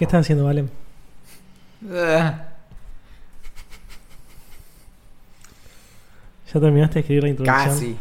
[0.00, 0.64] ¿Qué estás haciendo, Vale?
[1.90, 2.32] Eh,
[6.54, 7.68] ¿Ya terminaste de escribir la introducción?
[7.68, 7.96] Casi.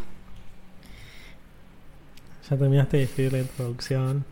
[2.50, 4.24] Ya terminaste de escribir la introducción.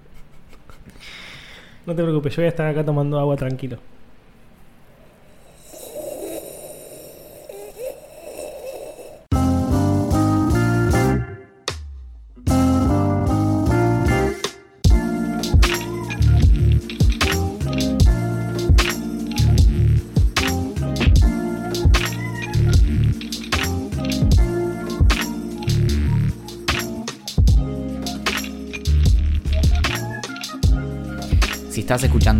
[1.85, 3.79] No te preocupes, yo voy a estar acá tomando agua tranquilo.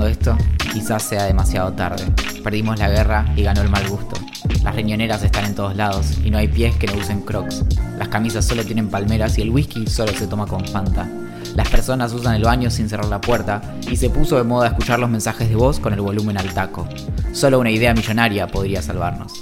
[0.05, 0.37] Escuchando esto,
[0.73, 2.03] quizás sea demasiado tarde.
[2.43, 4.15] Perdimos la guerra y ganó el mal gusto.
[4.63, 7.63] Las riñoneras están en todos lados y no hay pies que no usen crocs.
[7.97, 11.09] Las camisas solo tienen palmeras y el whisky solo se toma con Fanta.
[11.55, 14.99] Las personas usan el baño sin cerrar la puerta y se puso de moda escuchar
[14.99, 16.87] los mensajes de voz con el volumen al taco.
[17.31, 19.33] Solo una idea millonaria podría salvarnos.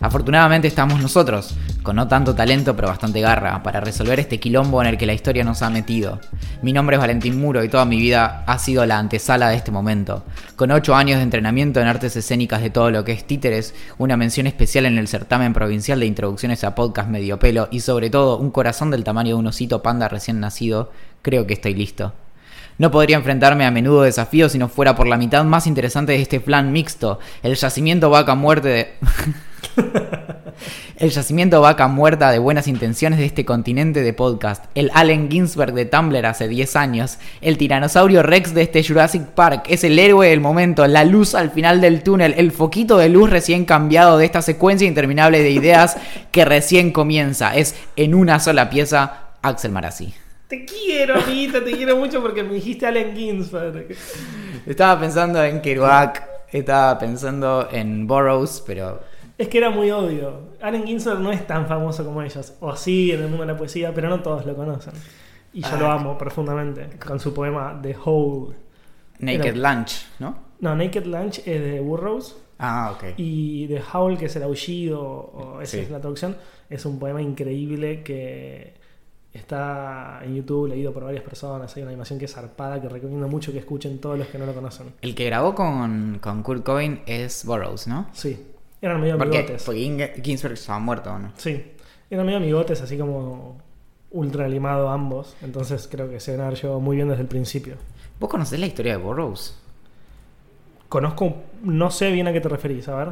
[0.00, 1.54] Afortunadamente estamos nosotros,
[1.84, 5.12] con no tanto talento pero bastante garra, para resolver este quilombo en el que la
[5.12, 6.18] historia nos ha metido.
[6.62, 9.70] Mi nombre es Valentín Muro y toda mi vida ha sido la antesala de este
[9.70, 10.24] momento.
[10.56, 14.16] Con 8 años de entrenamiento en artes escénicas de todo lo que es títeres, una
[14.16, 18.38] mención especial en el certamen provincial de introducciones a podcast medio pelo y sobre todo
[18.38, 20.90] un corazón del tamaño de un osito panda recién nacido,
[21.20, 22.14] creo que estoy listo.
[22.78, 26.22] No podría enfrentarme a menudo desafíos si no fuera por la mitad más interesante de
[26.22, 28.94] este plan mixto, el yacimiento vaca muerte de...
[30.96, 35.74] el yacimiento vaca muerta de buenas intenciones de este continente de podcast, el Allen Ginsberg
[35.74, 40.28] de Tumblr hace 10 años, el tiranosaurio Rex de este Jurassic Park, es el héroe
[40.28, 44.26] del momento, la luz al final del túnel, el foquito de luz recién cambiado de
[44.26, 45.96] esta secuencia interminable de ideas
[46.30, 50.14] que recién comienza, es en una sola pieza Axel Marazzi.
[50.48, 53.96] Te quiero, amiguita, te quiero mucho porque me dijiste Allen Ginsberg.
[54.66, 59.00] Estaba pensando en Kerouac, estaba pensando en Burroughs, pero
[59.36, 60.54] Es que era muy obvio.
[60.62, 62.54] Allen Ginsberg no es tan famoso como ellos.
[62.60, 64.92] O sí, en el mundo de la poesía, pero no todos lo conocen.
[65.52, 65.76] Y yo Ah.
[65.78, 66.88] lo amo profundamente.
[67.04, 68.54] Con su poema The Whole.
[69.20, 70.36] Naked Era- Lunch, ¿no?
[70.60, 72.36] No, Naked Lunch es de Burroughs.
[72.58, 73.14] Ah, ok.
[73.16, 75.80] Y The Howl, que es el aullido, o esa Sí.
[75.80, 76.36] es la traducción,
[76.70, 78.74] es un poema increíble que
[79.32, 81.74] está en YouTube, leído por varias personas.
[81.76, 84.46] Hay una animación que es zarpada, que recomiendo mucho que escuchen todos los que no
[84.46, 84.92] lo conocen.
[85.02, 88.06] El que grabó con, con Kurt Cobain es Burroughs, ¿no?
[88.12, 88.38] Sí,
[88.80, 89.62] eran medio Porque, amigotes.
[89.64, 91.32] porque Ginsberg estaba muerto, ¿o no?
[91.36, 91.72] Sí,
[92.10, 93.58] eran medio amigotes, así como
[94.10, 95.36] ultra limado ambos.
[95.42, 97.76] Entonces creo que se van a haber llevado muy bien desde el principio.
[98.20, 99.58] ¿Vos conocés la historia de Burroughs?
[100.88, 103.08] Conozco, no sé bien a qué te referís, a ver.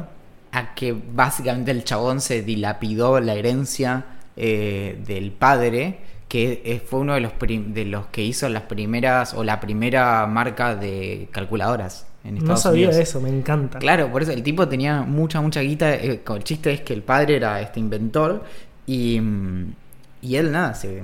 [0.51, 4.05] A que básicamente el chabón se dilapidó la herencia
[4.37, 9.43] eh, del padre, que fue uno de los, de los que hizo las primeras, o
[9.43, 12.95] la primera marca de calculadoras en No sabía Unidos.
[13.09, 13.79] eso, me encanta.
[13.79, 15.93] Claro, por eso el tipo tenía mucha, mucha guita.
[15.95, 18.43] eh, el chiste es que el padre era este inventor
[18.85, 19.73] y, mm,
[20.21, 21.03] y él nada, se,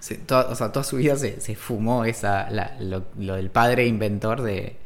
[0.00, 3.50] se- toda, o sea, toda su vida se, se fumó esa, la- lo, lo del
[3.50, 4.76] padre inventor de,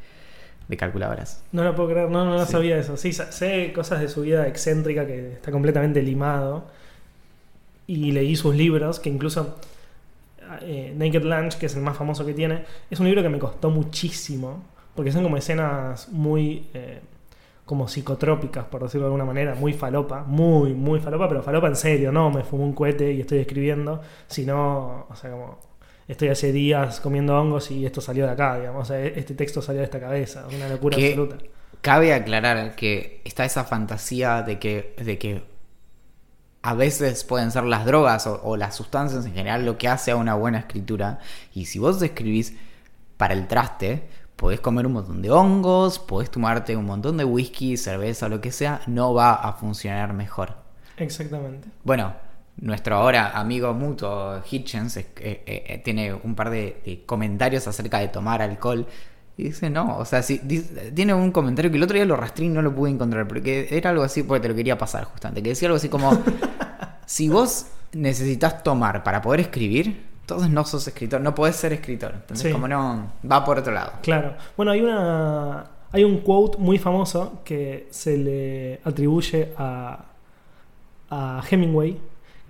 [0.69, 1.43] de calculadoras.
[1.53, 2.53] No lo puedo creer, no, no, no Sí.
[2.53, 2.97] sabía eso.
[2.97, 6.66] Sí, sé cosas de su vida excéntrica que está completamente limado.
[7.87, 9.59] Y leí sus libros, que incluso
[10.62, 13.39] eh, Naked Lunch, que es el más famoso que tiene, es un libro que me
[13.39, 14.62] costó muchísimo.
[14.98, 16.98] Porque son como escenas muy eh,
[17.64, 21.76] como psicotrópicas, por decirlo de alguna manera, muy falopa, muy, muy falopa, pero falopa en
[21.76, 25.60] serio, no me fumo un cohete y estoy escribiendo, sino, o sea, como
[26.09, 29.62] estoy hace días comiendo hongos y esto salió de acá, digamos, o sea, este texto
[29.62, 31.36] salió de esta cabeza, una locura Que- absoluta.
[31.80, 35.44] Cabe aclarar que está esa fantasía de que, de que
[36.62, 40.10] a veces pueden ser las drogas o, o las sustancias en general lo que hace
[40.10, 41.20] a una buena escritura.
[41.54, 42.56] Y si vos escribís
[43.16, 47.76] para el traste, podés comer un montón de hongos, podés tomarte un montón de whisky,
[47.76, 50.56] cerveza, lo que sea, no va a funcionar mejor.
[50.97, 51.69] Exactamente.
[51.84, 52.15] Bueno,
[52.59, 57.98] nuestro ahora amigo mutuo Hitchens eh, eh, eh, tiene un par de, de comentarios acerca
[57.98, 58.86] de tomar alcohol.
[59.36, 62.16] Y dice, no, o sea, si, dice- tiene un comentario que el otro día lo
[62.16, 65.04] rastré y no lo pude encontrar, porque era algo así, porque te lo quería pasar
[65.04, 66.10] justamente, que decía algo así como,
[67.07, 72.13] si vos necesitas tomar para poder escribir, entonces no sos escritor, no podés ser escritor.
[72.15, 72.53] Entonces, Sí.
[72.53, 73.92] como no, va por otro lado.
[74.03, 74.34] Claro.
[74.59, 75.65] Bueno, hay una.
[75.91, 80.04] Hay un quote muy famoso que se le atribuye a,
[81.09, 81.98] a Hemingway,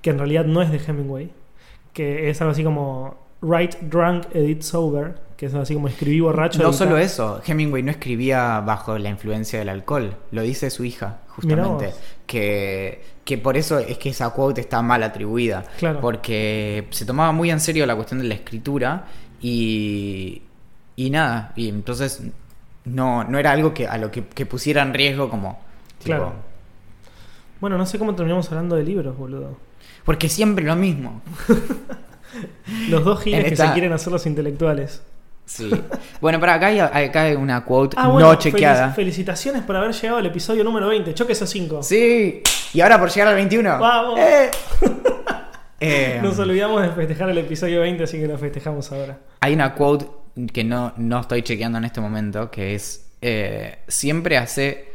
[0.02, 1.30] que en realidad no es de Hemingway,
[1.92, 6.60] que es algo así como Write drunk, edit sober, que es así como escribí borracho.
[6.60, 11.20] No solo eso, Hemingway no escribía bajo la influencia del alcohol, lo dice su hija,
[11.28, 11.92] justamente.
[12.26, 15.64] Que, que por eso es que esa quote está mal atribuida.
[15.78, 16.00] Claro.
[16.00, 19.06] Porque se tomaba muy en serio la cuestión de la escritura
[19.40, 20.42] y,
[20.96, 22.20] Y nada, y entonces
[22.84, 25.60] no, no era algo que a lo que, que pusiera en riesgo como...
[25.98, 26.32] tipo, Claro.
[27.60, 29.56] Bueno, no sé cómo terminamos hablando de libros, boludo.
[30.04, 31.22] Porque siempre lo mismo.
[32.90, 35.02] Los dos giles que se quieren hacer los intelectuales.
[35.48, 35.70] Sí.
[36.20, 38.88] Bueno, pero acá hay, acá hay una quote Ah, bueno, no chequeada.
[38.90, 41.14] felici- felicitaciones por haber llegado al episodio número 20.
[41.14, 41.82] Choque esos 5.
[41.82, 42.42] Sí.
[42.74, 43.78] Y ahora por llegar al 21.
[43.78, 44.18] ¡Vamos!
[44.20, 44.50] ¡Eh!
[45.80, 49.18] Eh, Nos olvidamos de festejar el episodio 20, así que lo festejamos ahora.
[49.40, 50.06] Hay una quote
[50.52, 54.92] que no, no estoy chequeando en este momento, que es, eh, siempre hace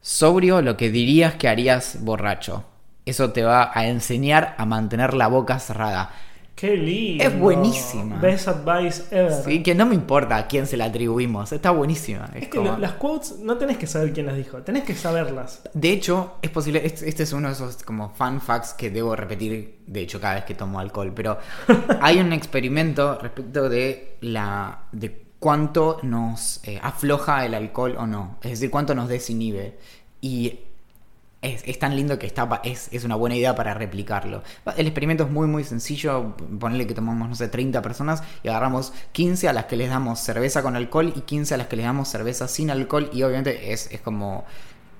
[0.00, 2.64] sobrio lo que dirías que harías borracho.
[3.04, 6.12] Eso te va a enseñar a mantener la boca cerrada.
[6.60, 7.24] ¡Qué lindo!
[7.24, 8.18] Es buenísima.
[8.18, 9.32] Best advice ever.
[9.32, 12.26] Sí, que no me importa a quién se la atribuimos, está buenísima.
[12.34, 14.84] Es Es que como- lo- las quotes no tenés que saber quién las dijo, tenés
[14.84, 15.62] que saberlas.
[15.72, 19.16] De hecho, es posible, este, este es uno de esos como fun facts que debo
[19.16, 21.38] repetir, de hecho, cada vez que tomo alcohol, pero
[22.02, 28.36] hay un experimento respecto de la de cuánto nos eh, afloja el alcohol o no,
[28.42, 29.78] es decir, cuánto nos desinhibe.
[30.20, 30.60] Y
[31.42, 34.42] es, es tan lindo que está, es, es una buena idea para replicarlo.
[34.76, 36.36] El experimento es muy, muy sencillo.
[36.58, 40.20] Ponerle que tomamos, no sé, 30 personas y agarramos 15 a las que les damos
[40.20, 43.10] cerveza con alcohol y 15 a las que les damos cerveza sin alcohol.
[43.12, 44.44] Y obviamente es, es como.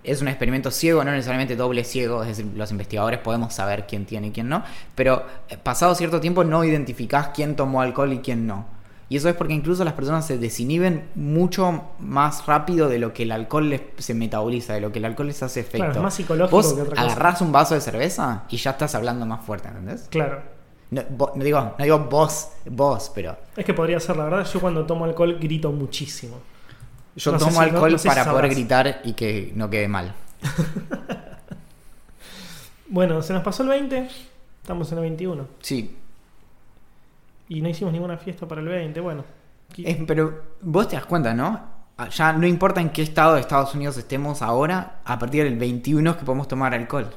[0.02, 4.06] Es un experimento ciego, no necesariamente doble ciego, es decir, los investigadores podemos saber quién
[4.06, 4.64] tiene y quién no,
[4.94, 8.64] pero eh, pasado cierto tiempo no identificás quién tomó alcohol y quién no.
[9.10, 13.24] Y eso es porque incluso las personas se desinhiben mucho más rápido de lo que
[13.24, 15.78] el alcohol les, se metaboliza, de lo que el alcohol les hace efecto.
[15.78, 17.02] Claro, es más psicológico Vos que otra cosa.
[17.12, 20.06] agarrás un vaso de cerveza y ya estás hablando más fuerte, ¿entendés?
[20.10, 20.40] Claro.
[20.92, 21.02] No,
[21.36, 25.04] digo, no digo vos, vos, pero Es que podría ser, la verdad, yo cuando tomo
[25.04, 26.36] alcohol grito muchísimo.
[27.16, 29.88] yo No tomo si- alcohol no sé si para poder gritar y que no quede
[29.88, 30.14] mal.
[32.88, 34.08] Bueno, se nos pasó el 20,
[34.62, 35.46] estamos en el 21.
[35.60, 35.96] Sí,
[37.50, 39.24] Y no hicimos ninguna fiesta para el 20, bueno.
[40.06, 41.60] Pero vos te das cuenta, ¿no?
[41.98, 45.58] Ah, Ya no importa en qué estado de Estados Unidos estemos ahora, a partir del
[45.58, 47.10] 21 es que podemos tomar alcohol.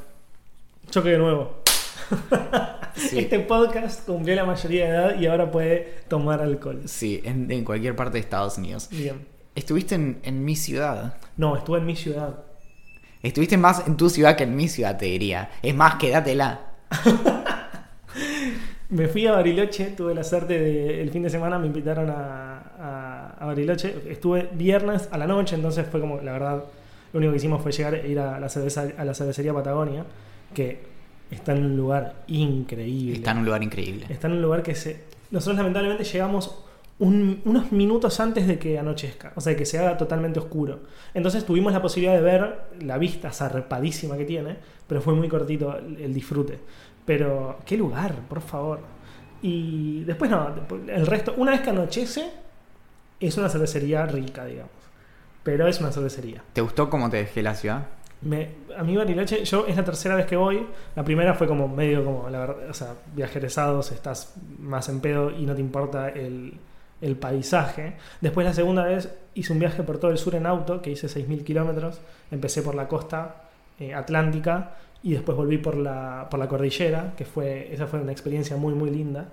[0.89, 1.62] Choque de nuevo.
[2.95, 6.81] Sí, Este podcast cumplió la mayoría de edad y ahora puede tomar alcohol.
[6.86, 8.88] sí en, en cualquier parte de Estados Unidos.
[8.91, 9.25] Bien.
[9.56, 11.15] Estuviste en, en mi ciudad.
[11.38, 12.36] No, estuve en mi ciudad.
[13.24, 15.50] Estuviste más en tu ciudad que en mi ciudad, te diría.
[15.63, 16.59] Es más, quédatela.
[18.94, 21.01] Me fui a Bariloche, tuve la suerte de.
[21.01, 23.95] El fin de semana me invitaron a, a- a Bariloche.
[24.10, 26.63] Estuve viernes a la noche, entonces fue como, la verdad,
[27.12, 30.06] lo único que hicimos fue llegar e ir a la, cerveza, a la cervecería Patagonia,
[30.54, 30.80] que
[31.31, 33.13] está en un lugar increíble.
[33.16, 34.06] Está en un lugar increíble.
[34.10, 35.01] Está en un lugar que se.
[35.31, 36.63] Nosotros lamentablemente llegamos
[37.00, 40.81] un- unos minutos antes de que anochezca, o sea, que se haga totalmente oscuro.
[41.16, 44.57] Entonces tuvimos la posibilidad de ver la vista zarpadísima que tiene,
[44.88, 46.60] pero fue muy cortito el, el disfrute.
[47.05, 48.79] Pero, qué lugar, por favor.
[49.41, 50.50] Y después no,
[50.88, 52.31] el resto, una vez que anochece,
[53.19, 54.71] es una cervecería rica, digamos.
[55.44, 56.41] Pero es una cervecería.
[56.53, 57.88] ¿Te gustó cómo te dejé la ciudad?
[58.21, 60.65] Me, a mí Bariloche, yo es la tercera vez que voy.
[60.95, 65.29] La primera fue como medio como, la verdad, o sea, viajeresados, estás más en pedo
[65.29, 66.57] y no te importa el,
[67.01, 67.97] el paisaje.
[68.21, 71.07] Después la segunda vez hice un viaje por todo el sur en auto, que hice
[71.07, 72.00] 6.000 kilómetros.
[72.31, 77.25] Empecé por la costa eh, atlántica y después volví por la, por la cordillera, que
[77.25, 79.27] fue, esa fue una experiencia muy, muy linda.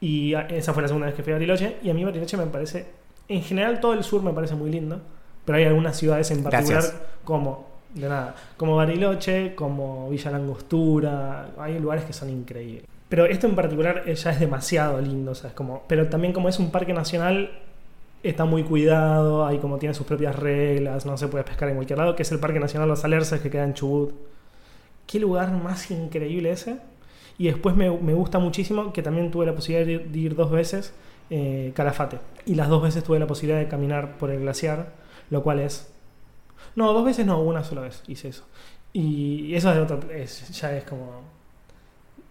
[0.00, 1.76] Y esa fue la segunda vez que fui a Bariloche.
[1.82, 2.86] Y a mí Bariloche me parece,
[3.28, 5.00] en general todo el sur me parece muy lindo,
[5.44, 7.02] pero hay algunas ciudades en particular Gracias.
[7.24, 12.86] como, de nada, como Bariloche, como Villa Langostura, hay lugares que son increíbles.
[13.10, 16.32] Pero esto en particular eh, ya es demasiado lindo, o sea, es como, pero también
[16.32, 17.50] como es un parque nacional,
[18.22, 21.98] está muy cuidado, hay como tiene sus propias reglas, no se puede pescar en cualquier
[21.98, 24.14] lado, que es el Parque Nacional Los Alerces que queda en Chubut.
[25.06, 26.78] Qué lugar más increíble ese.
[27.38, 30.94] Y después me, gusta muchísimo que también tuve la posibilidad de ir, dos veces
[31.30, 32.18] eh, Calafate.
[32.46, 34.92] Y las dos veces tuve la posibilidad de caminar por el glaciar,
[35.30, 35.92] lo cual es...
[36.76, 38.44] No, dos veces no, una sola vez hice eso.
[38.92, 40.10] Y eso es de otro...
[40.12, 41.22] es- ya es como...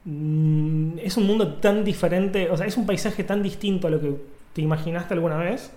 [0.05, 3.99] mm, Es un mundo tan diferente, o sea, es un paisaje tan distinto a lo
[4.01, 4.15] que
[4.53, 5.71] te imaginaste alguna vez,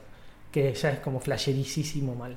[0.52, 2.36] que ya es como flashericísimo mal.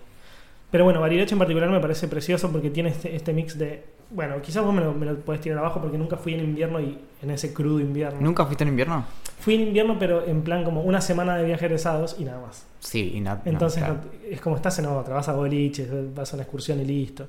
[0.71, 3.83] Pero bueno, Bariloche en particular me parece precioso porque tiene este, este mix de...
[4.09, 6.79] Bueno, quizás vos me lo, me lo podés tirar abajo porque nunca fui en invierno
[6.79, 8.19] y en ese crudo invierno.
[8.21, 9.05] ¿Nunca fuiste en invierno?
[9.39, 12.65] Fui en invierno, pero en plan como una semana de viaje egresados y nada más.
[12.79, 13.95] Sí, y no, Entonces claro.
[13.95, 17.27] no- es como estás en otra, vas a boliches, vas a una excursión y listo.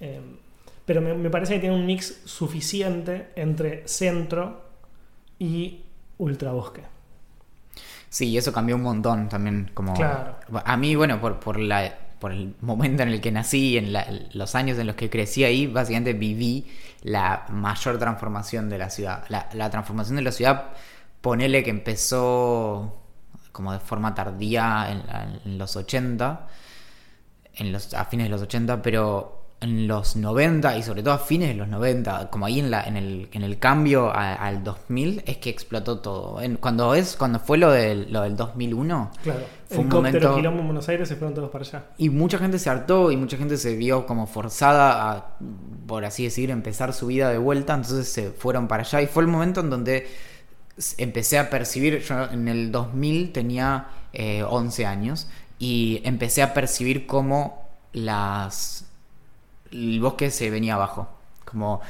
[0.00, 0.20] Eh,
[0.86, 4.62] pero me, me parece que tiene un mix suficiente entre centro
[5.38, 5.82] y
[6.18, 6.82] ultrabosque.
[8.08, 9.70] Sí, y eso cambió un montón también.
[9.74, 9.92] Como...
[9.94, 10.36] Claro.
[10.64, 13.92] A mí, bueno, por, por, la, por el momento en el que nací, en
[14.32, 16.66] los años en los que crecí ahí, básicamente viví
[17.02, 19.24] la mayor transformación de la ciudad.
[19.28, 20.72] La, transformación de la ciudad,
[21.20, 23.02] ponele que empezó
[23.52, 25.02] como de forma tardía en,
[25.44, 26.46] en los 80,
[27.54, 31.18] en los, a fines de los 80, pero en los 90 y sobre todo a
[31.18, 35.22] fines de los 90, como ahí en, la, en, el, en el cambio al 2000,
[35.26, 36.40] es que explotó todo.
[36.60, 39.40] cuando es cuando fue lo del, lo del 2001, claro.
[39.68, 40.34] fue un momento...
[40.36, 41.84] quilombo en Buenos Aires se fueron todos para allá.
[41.96, 45.36] Y mucha gente se hartó y mucha gente se vio como forzada a,
[45.86, 49.22] por así decir, empezar su vida de vuelta, entonces se fueron para allá y fue
[49.22, 50.06] el momento en donde
[50.98, 57.06] empecé a percibir, yo en el 2000 tenía 11 eh, años y empecé a percibir
[57.06, 58.85] cómo las
[59.72, 61.08] el bosque se venía abajo.
[61.44, 61.80] Como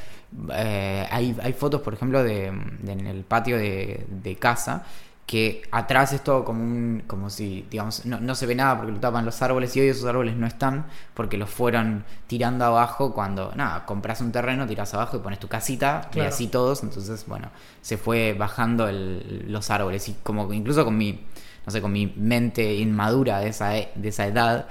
[0.52, 4.84] eh, hay, hay, fotos, por ejemplo, de, en el patio de, casa
[5.24, 8.92] que atrás es todo como un como si digamos no, no, se ve nada porque
[8.92, 13.12] lo tapan los árboles y hoy esos árboles no están porque los fueron tirando abajo
[13.12, 16.84] cuando nada compras un terreno tiras abajo y pones tu casita y así todos.
[16.84, 17.50] Entonces bueno
[17.82, 20.08] se fue bajando los árboles.
[20.08, 21.26] Y como incluso con mi
[21.64, 24.68] no sé con mi mente inmadura de esa de esa edad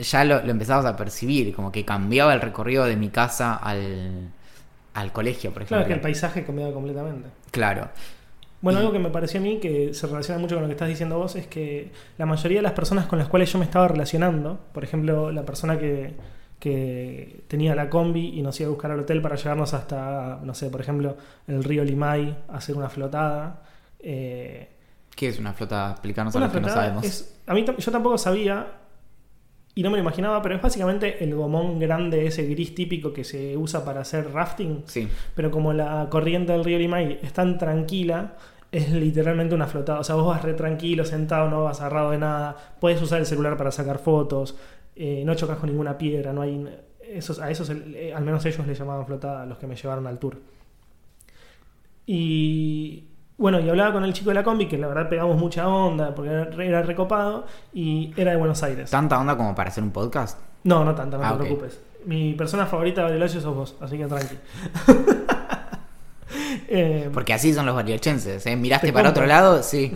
[0.00, 4.30] ya lo, lo empezabas a percibir, como que cambiaba el recorrido de mi casa al,
[4.94, 5.78] al colegio, por ejemplo.
[5.78, 7.28] Claro, que el paisaje cambiaba completamente.
[7.50, 7.88] Claro.
[8.60, 10.88] Bueno, algo que me pareció a mí que se relaciona mucho con lo que estás
[10.88, 13.86] diciendo vos es que la mayoría de las personas con las cuales yo me estaba
[13.86, 16.14] relacionando, por ejemplo, la persona que,
[16.58, 20.54] que tenía la combi y nos iba a buscar al hotel para llevarnos hasta, no
[20.54, 23.62] sé, por ejemplo, el río Limay a hacer una flotada.
[24.00, 24.68] Eh,
[25.14, 25.92] ¿Qué es una flotada?
[25.92, 27.34] Explicarnos a los que no sabemos.
[27.46, 28.66] a mí yo tampoco sabía,
[29.78, 33.22] y no me lo imaginaba, pero es básicamente el gomón grande, ese gris típico que
[33.22, 34.82] se usa para hacer rafting.
[34.86, 35.06] Sí.
[35.36, 38.34] Pero como la corriente del río Limay es tan tranquila,
[38.72, 40.00] es literalmente una flotada.
[40.00, 42.56] O sea, vos vas re tranquilo, sentado, no vas agarrado de nada.
[42.80, 44.56] Puedes usar el celular para sacar fotos.
[44.96, 46.32] Eh, no chocas con ninguna piedra.
[46.32, 46.66] No hay.
[47.00, 50.18] Esos, a esos, eh, al menos ellos le llamaban flotada los que me llevaron al
[50.18, 50.38] tour.
[52.04, 53.07] Y
[53.38, 56.12] bueno, y hablaba con el chico de la combi, que la verdad pegamos mucha onda,
[56.12, 56.28] porque
[56.58, 58.90] era, recopado, y era de Buenos Aires.
[58.90, 60.40] ¿Tanta onda como para hacer un podcast?
[60.64, 61.80] No, no tanta, no ah, te preocupes.
[62.04, 64.34] Mi persona favorita de Bariloche sos vos, así que tranqui.
[66.70, 68.54] Eh, porque así son los bariochenses, ¿eh?
[68.54, 69.90] Miraste para otro lado, sí.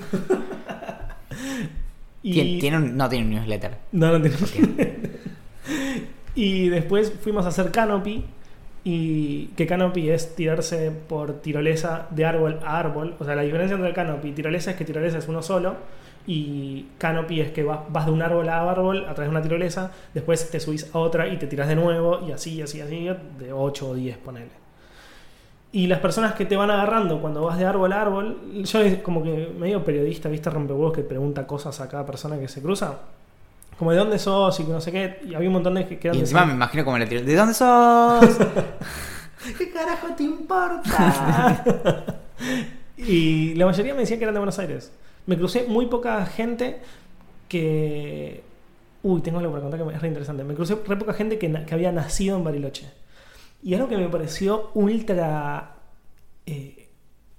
[2.22, 2.60] y...
[2.62, 3.76] no tiene un newsletter.
[3.92, 5.10] No, no tiene.
[6.34, 8.24] y después fuimos a hacer Canopy
[8.84, 13.14] y que canopy es tirarse por tirolesa de árbol a árbol.
[13.20, 15.76] O sea, la diferencia entre canopy y tirolesa es que tirolesa es uno solo
[16.26, 19.90] y canopy es que vas, de un árbol a árbol a través de una tirolesa,
[20.14, 23.08] después te subís a otra y te tiras de nuevo y así, así, así,
[23.38, 24.62] de 8 o 10, ponele.
[25.72, 29.22] Y las personas que te van agarrando cuando vas de árbol a árbol, yo como
[29.22, 32.98] que medio periodista, viste, rompehuevos que pregunta cosas a cada persona que se cruza
[33.78, 35.20] como de dónde sos y que no sé qué.
[35.26, 37.34] Y había un montón de que eran Y encima me imagino como la tiro, ¿de
[37.34, 38.24] dónde sos?
[39.58, 41.64] ¿Qué carajo te importa?
[42.96, 44.92] y la mayoría me decían que eran de Buenos Aires.
[45.26, 46.80] Me crucé muy poca gente
[47.48, 48.44] que.
[49.02, 50.44] Uy, tengo algo para contar que es re interesante.
[50.44, 52.88] Me crucé re poca gente que, que había nacido en Bariloche.
[53.62, 55.74] Y algo que me pareció ultra
[56.46, 56.88] eh,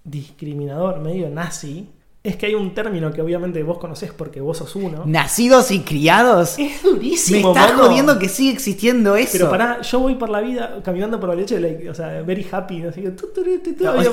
[0.04, 1.90] discriminador, medio nazi,
[2.24, 5.04] es que hay un término que obviamente vos conocés porque vos sos uno.
[5.06, 6.58] ¿Nacidos y criados?
[6.58, 7.54] Es durísimo.
[7.54, 9.34] Me estás jodiendo que sigue existiendo eso.
[9.34, 12.86] Pero pará, yo voy por la vida caminando por la leche, o sea, very happy.
[12.86, 13.14] Así que,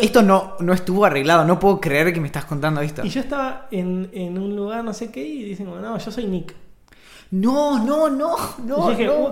[0.03, 3.07] esto no, no estuvo arreglado, no puedo creer que me estás contando esto.
[3.07, 6.53] Y yo estaba en, un lugar, no sé qué, y dicen, no, yo soy Nick.
[7.31, 8.91] No, no, no, no.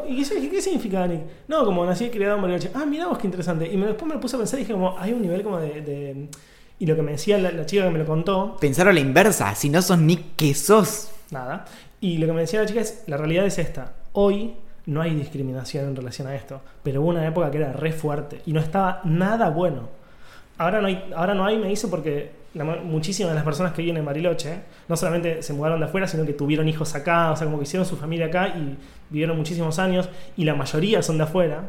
[0.08, 1.22] Y dije, ¿y qué, significa Nick?
[1.48, 2.70] No, como nací y criado en Bariloche.
[2.72, 3.66] Ah, mirá vos qué interesante.
[3.66, 6.28] Y después me lo puse a pensar y dije, como, hay un nivel como de
[6.78, 8.56] y lo que me decía la, chica que me lo contó.
[8.60, 11.10] Pensaron la inversa, si no sos Nick, ¿qué sos?
[11.30, 11.64] Nada.
[12.00, 13.92] Y lo que me decía la chica es: la realidad es esta.
[14.12, 14.54] Hoy
[14.86, 18.40] no hay discriminación en relación a esto, pero hubo una época que era re fuerte
[18.46, 19.88] y no estaba nada bueno.
[20.56, 22.32] Ahora no hay, ahora no hay me dice, porque
[22.84, 26.24] muchísimas de las personas que viven en Bariloche no solamente se mudaron de afuera, sino
[26.24, 28.76] que tuvieron hijos acá, o sea, como que hicieron su familia acá y
[29.10, 31.64] vivieron muchísimos años, y la mayoría son de afuera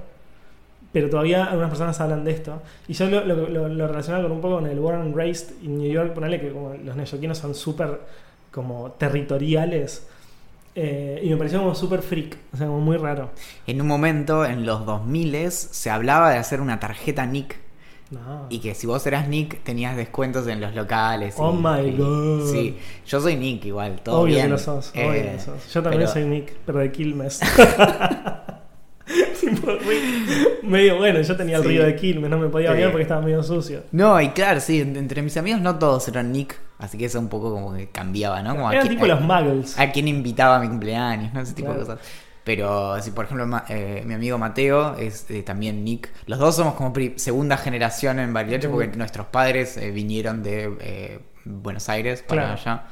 [0.91, 2.62] pero todavía algunas personas hablan de esto.
[2.88, 5.77] Y yo lo, lo, lo, relaciono con un poco con el Born and Raised en
[5.77, 8.00] New York, ponerle que como los neoyorquinos son súper
[8.51, 10.08] como territoriales.
[10.75, 13.31] Eh, y me pareció como súper freak, o sea, como muy raro.
[13.67, 17.58] En un momento, en los 2000 se hablaba de hacer una tarjeta Nick.
[18.50, 21.36] Y que si vos eras Nick tenías descuentos en los locales.
[21.38, 22.51] Oh my god.
[22.51, 24.48] Sí, yo soy Nick igual, todo obvio bien.
[24.48, 25.72] Que lo sos, obvio que lo eh, sos.
[25.72, 27.39] Yo también soy Nick, pero de Quilmes.
[30.63, 33.43] medio bueno, yo tenía el río de Quilmes, no me podía bañar porque estaba medio
[33.43, 33.83] sucio.
[33.91, 37.29] No, y claro, sí, entre mis amigos no todos eran Nick, así que eso un
[37.29, 38.55] poco como que cambiaba, ¿no?
[38.55, 39.79] Como Eran tipo los muggles.
[39.79, 41.41] A quién invitaba a mi cumpleaños, ¿no?
[41.41, 41.99] Ese tipo de cosas.
[42.43, 46.73] Pero si por ejemplo eh, mi amigo Mateo es eh, también Nick, los dos somos
[46.73, 52.85] como segunda generación en Bariloche porque nuestros padres eh, vinieron de Buenos Aires para allá.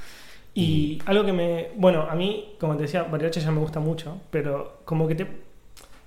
[0.58, 1.68] Y algo que me.
[1.76, 5.28] Bueno, a mí, como te decía, Bariloche ya me gusta mucho, pero como que te.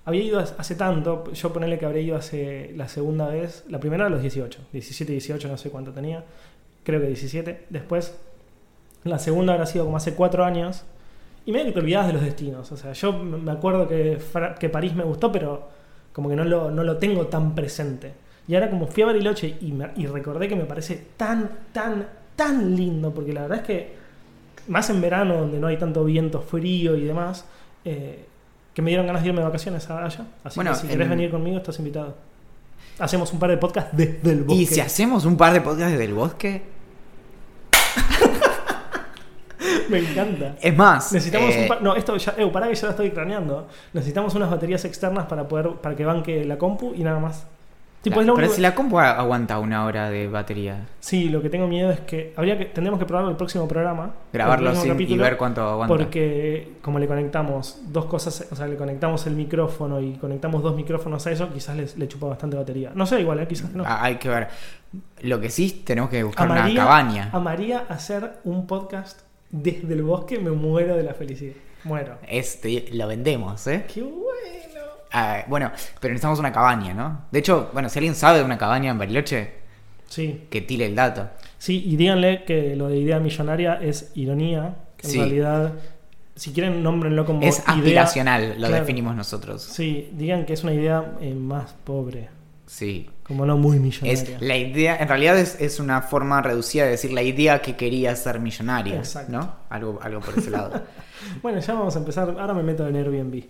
[0.05, 4.07] Había ido hace tanto, yo ponerle que habría ido hace la segunda vez, la primera
[4.07, 6.25] a los 18, 17, 18, no sé cuánto tenía,
[6.85, 7.67] creo que 17.
[7.71, 8.17] Después,
[9.05, 10.85] la segunda habrá sido como hace cuatro años,
[11.47, 12.71] y medio que te olvidabas de los destinos.
[12.73, 14.19] O sea, yo me acuerdo que,
[14.59, 15.69] que París me gustó, pero
[16.13, 18.13] como que no lo, no lo tengo tan presente.
[18.49, 22.07] Y ahora como fui a Bariloche y, me- y recordé que me parece tan, tan,
[22.37, 23.95] tan lindo, porque la verdad es que
[24.69, 27.47] más en verano, donde no hay tanto viento frío y demás,
[27.85, 28.27] eh,
[28.75, 30.25] que me dieron ganas de irme de vacaciones a- allá.
[30.45, 32.15] Así Bueno, que si querés en- venir conmigo, estás invitado.
[32.99, 34.63] Hacemos un par de podcasts desde el bosque.
[34.63, 36.63] Y si hacemos un par de podcasts del bosque,
[39.89, 40.57] Me encanta.
[40.61, 41.13] es más.
[41.13, 41.83] Necesitamos eh, un par...
[41.83, 42.35] No, esto ya...
[42.39, 43.67] Eh, pará que ya la estoy craneando.
[43.93, 47.47] Necesitamos unas baterías externas para poder para que banque la compu y nada más.
[48.03, 51.29] Tipo, la- es lo pero único- si la compu aguanta una hora de batería, Sí,
[51.29, 54.15] lo que tengo miedo es que habría que tendremos que probarlo el próximo programa.
[54.33, 55.95] grabarlo próximo y ver cuánto aguanta.
[55.95, 60.75] Porque como le conectamos dos cosas, o sea, le conectamos el micrófono y conectamos dos
[60.77, 62.91] micrófonos a eso, quizás le, le chupa bastante batería.
[62.95, 63.47] No sé, igual, ¿eh?
[63.47, 63.85] quizás no.
[63.87, 64.49] Ah, Hay que ver.
[65.21, 67.29] Lo que sí, tenemos que buscar una cabaña.
[67.33, 71.55] Amaría hacer un podcast desde el bosque, me muero de la felicidad.
[71.85, 72.17] Muero.
[72.29, 73.85] Este, lo vendemos, ¿eh?
[73.93, 74.21] ¡Qué bueno!
[75.49, 77.23] Bueno, pero necesitamos una cabaña, ¿no?
[77.31, 79.55] De hecho, bueno, si alguien sabe de una cabaña en Bariloche,
[80.09, 81.29] Sí, que tire el dato.
[81.59, 85.19] sí, y díganle que lo de idea millonaria es ironía, que en Sí.
[85.19, 85.73] realidad,
[86.35, 88.75] si quieren, nómbrenlo como Es idea- aspiracional, lo Claro.
[88.77, 89.63] definimos nosotros.
[89.63, 92.29] Sí, digan que es una idea eh, más pobre,
[92.67, 93.09] Sí.
[93.25, 94.39] como no muy Es millonaria.
[94.41, 98.15] la idea, en realidad es, es una forma reducida de decir la idea que quería
[98.17, 99.33] ser millonaria, Exacto.
[99.33, 99.55] ¿no?
[99.71, 100.83] Algo, algo por ese lado.
[101.43, 102.31] Bueno, ya vamos a empezar.
[102.41, 103.45] Ahora me meto en Airbnb.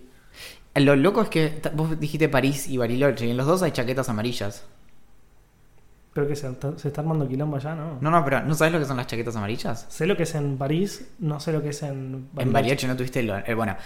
[0.75, 4.09] Lo loco es que vos dijiste París y Bariloche, y en los dos hay chaquetas
[4.09, 4.65] amarillas.
[6.13, 7.99] Creo que se, se está armando quilombo allá, ¿no?
[8.01, 9.87] No, no, pero ¿no sabes lo que son las chaquetas amarillas?
[9.89, 12.97] Sé lo que es en París, no sé lo que es en En Bariloche no
[12.97, 13.37] tuviste lo.
[13.39, 13.77] eh, bueno,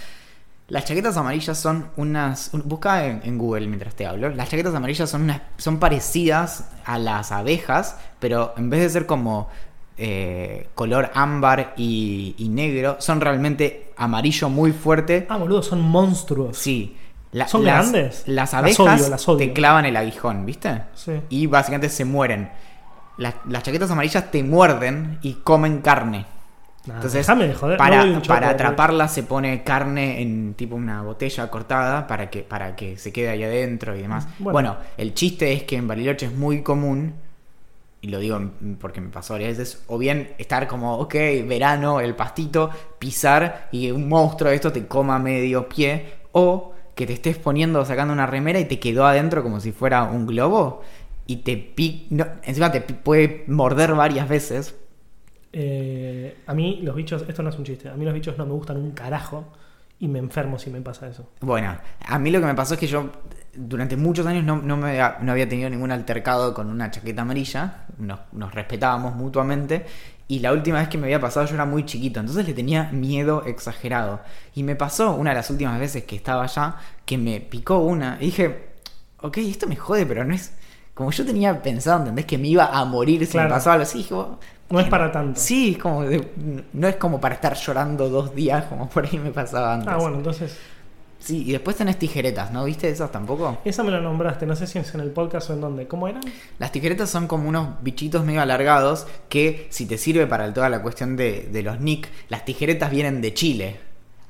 [0.69, 2.51] las chaquetas amarillas son unas.
[2.55, 4.31] un- busca en, en Google mientras te hablo.
[4.31, 5.43] Las chaquetas amarillas son unas.
[5.59, 9.49] son parecidas a las abejas, pero en vez de ser como
[9.97, 15.27] eh, color ámbar y, y negro, son realmente amarillo muy fuerte.
[15.29, 16.59] Ah, boludo, son monstruos.
[16.59, 16.97] Sí.
[17.33, 18.23] La- ¿Son las, grandes?
[18.27, 19.39] Las Las abejas odio, las odio.
[19.39, 20.83] te clavan el aguijón, ¿viste?
[20.95, 21.13] Sí.
[21.31, 22.49] Y básicamente se mueren.
[23.17, 26.27] Las, las chaquetas amarillas te muerden y comen carne.
[26.87, 27.79] Nah, Entonces, de joder.
[27.79, 32.77] para, no para atraparla se pone carne en tipo una botella cortada para que, para
[32.77, 34.27] que se quede ahí adentro y demás.
[34.39, 34.53] Bueno.
[34.53, 34.77] Bueno.
[34.99, 37.15] el chiste es que en Bariloche es muy común,
[38.05, 38.39] y lo digo
[38.81, 41.15] porque me pasó varias veces, o bien estar como, ok,
[41.47, 47.07] verano, el pastito, pisar y un monstruo de esto te coma medio pie, o que
[47.07, 50.83] te estés poniendo, sacando una remera y te quedó adentro como si fuera un globo.
[51.27, 54.75] Y te pi no, encima te puede morder varias veces
[55.53, 58.45] Eh, a mí los bichos, esto no es un chiste, a mí los bichos no
[58.45, 59.45] me gustan un carajo
[59.99, 61.25] y me enfermo si me pasa eso.
[61.41, 63.11] Bueno, a mí lo que me pasó es que yo
[63.57, 67.23] durante muchos años no, no, me había, no había tenido ningún altercado con una chaqueta
[67.23, 69.87] amarilla, nos, nos respetábamos mutuamente
[70.29, 72.91] y la última vez que me había pasado yo era muy chiquito, entonces le tenía
[72.93, 74.21] miedo exagerado.
[74.55, 78.17] Y me pasó una de las últimas veces que estaba allá que me picó una
[78.21, 78.69] y dije,
[79.21, 80.53] ok, esto me jode, pero no es...
[80.95, 82.25] Como yo tenía pensado, ¿entendés?
[82.25, 83.49] Que me iba a morir si Claro.
[83.49, 83.99] me pasaba algo así.
[83.99, 84.39] Dije, "Bueno,
[84.71, 85.41] No es para tanto.
[85.41, 89.19] Sí, es como de- no es como para estar llorando dos días como por ahí
[89.19, 89.89] me pasaba antes.
[89.93, 90.57] Ah, bueno, entonces,
[91.25, 92.67] Sí, y después tenés tijeretas, ¿no?
[92.67, 93.57] ¿Viste esas tampoco?
[93.65, 95.89] esa me la nombraste, no sé si es en el podcast o en dónde.
[95.89, 96.23] ¿Cómo eran?
[96.59, 100.83] Las tijeretas son como unos bichitos medio alargados que si te sirve para toda la
[100.83, 103.81] cuestión de, de los nick, las tijeretas vienen de Chile.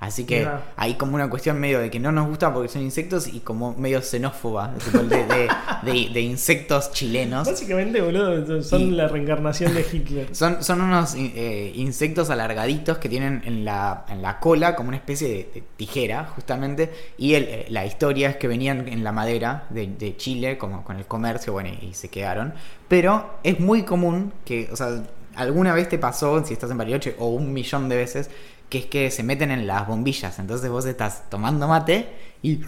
[0.04, 3.26] Así que hay como una cuestión medio de que no nos gusta porque son insectos
[3.26, 5.48] y como medio xenófoba, de, de-
[5.82, 7.46] de- de insectos chilenos.
[7.48, 10.28] Básicamente, boludo, son Y- la reencarnación de Hitler.
[10.34, 14.98] Son, son unos eh, insectos alargaditos que tienen en la, en la cola como una
[14.98, 16.92] especie de, tijera, justamente.
[17.16, 20.84] Y el- eh, la historia es que venían en la madera de, de Chile, como
[20.84, 22.52] con el comercio, bueno, y, se quedaron.
[22.88, 25.02] Pero es muy común que, o sea,
[25.36, 28.30] alguna vez te pasó, si estás en Bariloche, o un millón de veces,
[28.74, 30.36] que es que se meten en las bombillas.
[30.40, 32.08] Entonces vos estás tomando mate
[32.42, 32.60] y.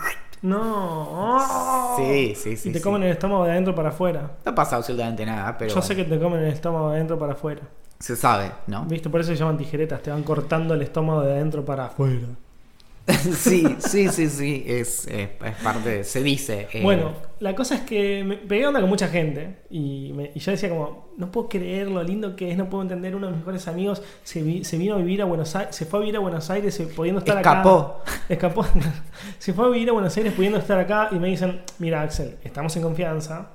[0.43, 1.41] No.
[1.97, 2.69] Sí, sí, sí.
[2.69, 2.85] Y te sí.
[2.85, 4.37] comen el estómago de adentro para afuera.
[4.45, 5.75] No pasa absolutamente nada, pero.
[5.75, 7.63] Yo sé que te comen el estómago de adentro para afuera.
[7.99, 8.85] Se sabe, ¿no?
[8.85, 9.09] ¿Viste?
[9.09, 10.03] Por eso se llaman tijeretas.
[10.03, 12.29] Te van cortando el estómago de adentro para afuera.
[13.37, 16.67] sí, sí, sí, sí, es, eh, es parte, de- se dice.
[16.73, 19.59] eh, Bueno, la cosa es que me pegué onda con mucha gente.
[19.71, 22.83] Y, me- y yo decía como, no puedo creer lo lindo que es, no puedo
[22.83, 23.15] entender.
[23.15, 25.87] Uno de mis mejores amigos se, vi- se vino a vivir a Buenos Aires, se
[25.87, 28.03] fue a vivir a Buenos Aires pudiendo estar Escapó.
[28.05, 28.13] acá.
[28.29, 28.67] Escapó.
[29.39, 32.37] se fue a vivir a Buenos Aires pudiendo estar acá y me dicen, mira Axel,
[32.43, 33.51] estamos en confianza.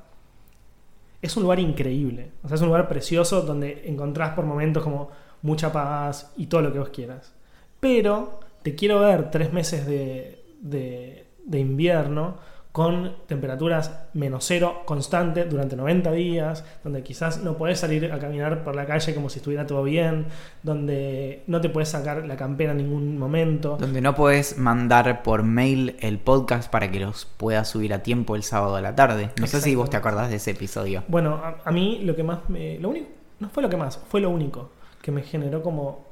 [1.21, 2.31] Es un lugar increíble.
[2.43, 5.09] O sea, es un lugar precioso donde encontrás por momentos como
[5.41, 7.33] mucha paz y todo lo que vos quieras.
[7.79, 12.37] Pero te quiero ver tres meses de, de, de invierno
[12.71, 18.63] con temperaturas menos cero constante durante 90 días, donde quizás no puedes salir a caminar
[18.63, 20.27] por la calle como si estuviera todo bien,
[20.63, 23.75] donde no te puedes sacar la campera en ningún momento.
[23.77, 28.37] Donde no puedes mandar por mail el podcast para que los puedas subir a tiempo
[28.37, 29.31] el sábado a la tarde.
[29.39, 31.03] No sé si vos te acordás de ese episodio.
[31.09, 32.79] Bueno, a, a mí lo que más me...
[32.79, 33.07] Lo único,
[33.39, 34.71] no fue lo que más, fue lo único
[35.01, 36.09] que me generó como...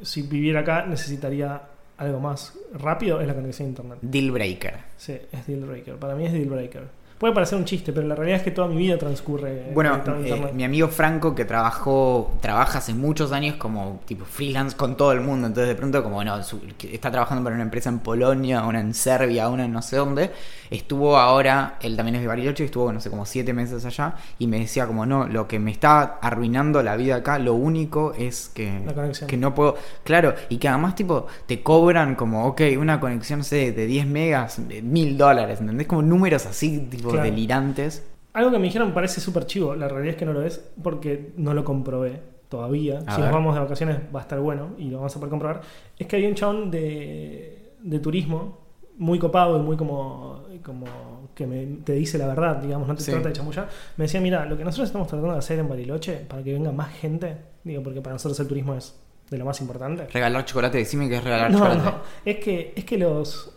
[0.00, 1.62] Si viviera acá necesitaría
[2.02, 3.98] algo más rápido es la conexión a internet.
[4.02, 4.74] Deal breaker.
[4.96, 5.96] Sí, es deal breaker.
[5.96, 7.01] Para mí es deal breaker.
[7.22, 10.50] Puede parecer un chiste, pero la realidad es que toda mi vida transcurre Bueno, eh,
[10.54, 15.20] mi amigo Franco que trabajó, trabaja hace muchos años como tipo freelance con todo el
[15.20, 18.80] mundo, entonces de pronto como no, su- está trabajando para una empresa en Polonia, una
[18.80, 20.32] en Serbia, una en no sé dónde,
[20.68, 24.48] estuvo ahora, él también es de Bariloche, estuvo no sé como siete meses allá y
[24.48, 28.50] me decía como no, lo que me está arruinando la vida acá, lo único es
[28.52, 28.80] que,
[29.28, 33.44] que no puedo, claro, y que además tipo te cobran como, ok, una conexión no
[33.44, 35.86] sé, de 10 megas, mil dólares, ¿entendés?
[35.86, 37.30] Como números así tipo Claro.
[37.30, 38.06] delirantes.
[38.34, 41.32] Algo que me dijeron parece súper chivo, la realidad es que no lo es porque
[41.36, 42.98] no lo comprobé todavía.
[43.06, 43.30] A si ver.
[43.30, 45.60] nos vamos de vacaciones va a estar bueno y lo vamos a poder comprobar.
[45.98, 48.60] Es que hay un chabón de, de turismo
[48.98, 50.86] muy copado y muy como, como
[51.34, 53.10] que me, te dice la verdad, digamos, no te Sí.
[53.10, 53.68] trata de chamullar.
[53.96, 56.72] Me decía, mira, lo que nosotros estamos tratando de hacer en Bariloche para que venga
[56.72, 58.94] más gente, digo, porque para nosotros el turismo es
[59.30, 60.06] de lo más importante.
[60.12, 61.82] Regalar chocolate, decime que es regalar No, chocolate.
[61.84, 61.94] no,
[62.24, 63.50] es que, es que los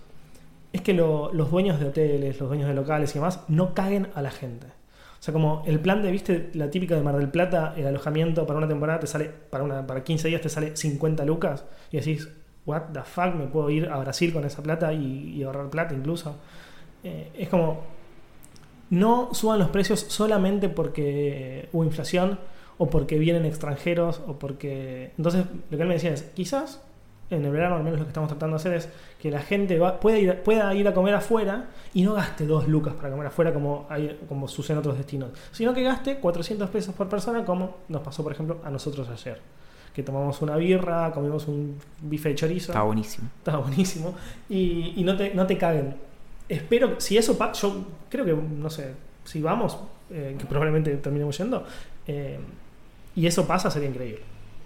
[0.75, 4.07] es que lo- los dueños de hoteles, los dueños de locales y demás, no caguen
[4.15, 4.67] a la gente.
[4.67, 8.45] O sea, como el plan de, viste, la típica de Mar del Plata, el alojamiento
[8.45, 11.97] para una temporada te sale, para una, para 15 días te sale 50 lucas, y
[11.97, 12.29] decís,
[12.65, 15.93] what the fuck, me puedo ir a Brasil con esa plata y, y ahorrar plata
[15.95, 16.35] incluso.
[17.03, 17.81] Eh, es como,
[18.89, 22.39] no suban los precios solamente porque hubo inflación
[22.77, 25.11] o porque vienen extranjeros o porque...
[25.17, 26.83] Entonces, lo que él me decía es, quizás
[27.29, 29.79] en el verano al menos lo que estamos tratando de hacer es que la gente
[29.79, 33.27] va- pueda, ir, pueda ir a comer afuera y no gaste dos lucas para comer
[33.27, 37.43] afuera como, hay, como sucede en otros destinos, sino que gaste 400 pesos por persona
[37.43, 39.39] como nos pasó por ejemplo a nosotros ayer,
[39.93, 43.29] que tomamos una birra, comimos un bife de chorizo, Está buenísimo.
[43.45, 44.13] buenísimo,
[44.49, 45.95] y, y no, te, no te caguen.
[46.47, 49.79] Espero, si eso pasa, yo creo que, no sé, si vamos,
[50.11, 51.63] eh, que probablemente terminemos yendo,
[52.05, 52.37] eh,
[53.15, 54.21] y eso pasa sería increíble.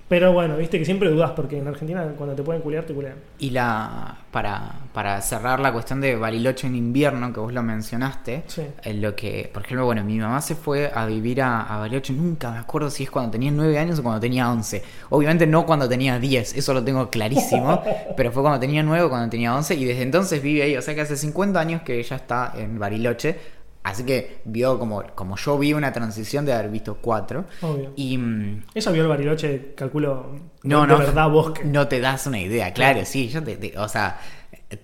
[0.10, 3.14] Pero bueno, viste que siempre dudas porque en Argentina cuando te pueden culear, te culean.
[3.38, 8.44] Y la para, para cerrar la cuestión de Bariloche en invierno, que vos lo mencionaste,
[8.48, 8.64] Sí.
[8.84, 12.14] en lo que, por ejemplo, bueno, mi mamá se fue a vivir a, a Bariloche,
[12.14, 14.84] nunca me acuerdo si es cuando tenía 9 años o cuando tenía 11.
[15.12, 17.82] Obviamente no cuando tenía 10, eso lo tengo clarísimo,
[18.18, 20.82] pero fue cuando tenía 9 o cuando tenía 11 y desde entonces vive ahí, o
[20.82, 23.59] sea que hace 50 años que ella está en Bariloche.
[23.90, 27.46] Así que vio como, como yo vi una transición de haber visto 4.
[27.62, 27.94] Obvio.
[27.96, 30.98] Y mm, Ella vio el Bariloche, calculo, No, de no.
[30.98, 31.64] verdad bosque.
[31.66, 34.20] No te das una idea, claro, sí, yo te, te- o sea,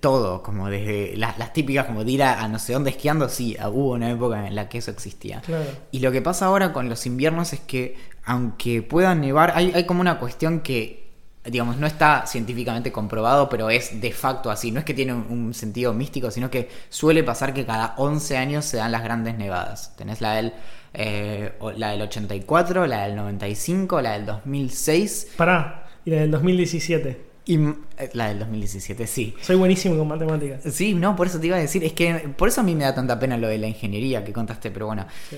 [0.00, 3.28] todo, como desde las, las típicas como de ir a, a no sé dónde esquiando,
[3.28, 5.40] sí, hubo una época en la que eso existía.
[5.42, 5.64] Claro.
[5.92, 9.84] Y lo que pasa ahora con los inviernos es que, aunque pueda nevar, hay, hay
[9.86, 11.05] como una cuestión que,
[11.50, 14.70] digamos, no está científicamente comprobado, pero es de facto así.
[14.70, 18.36] No es que tiene un, un sentido místico, sino que suele pasar que cada 11
[18.36, 19.94] años se dan las grandes nevadas.
[19.96, 20.52] Tenés la del,
[20.94, 27.20] eh, la del 84, la del 95, la del 2006 Pará, y la del 2017.
[27.44, 29.34] y eh, la del 2017, sí.
[29.42, 30.62] Soy buenísimo con matemáticas.
[30.72, 32.84] Sí, no, por eso te iba a decir, es que por eso a mí me
[32.84, 35.06] da tanta pena lo de la ingeniería que contaste, pero bueno.
[35.30, 35.36] Sí.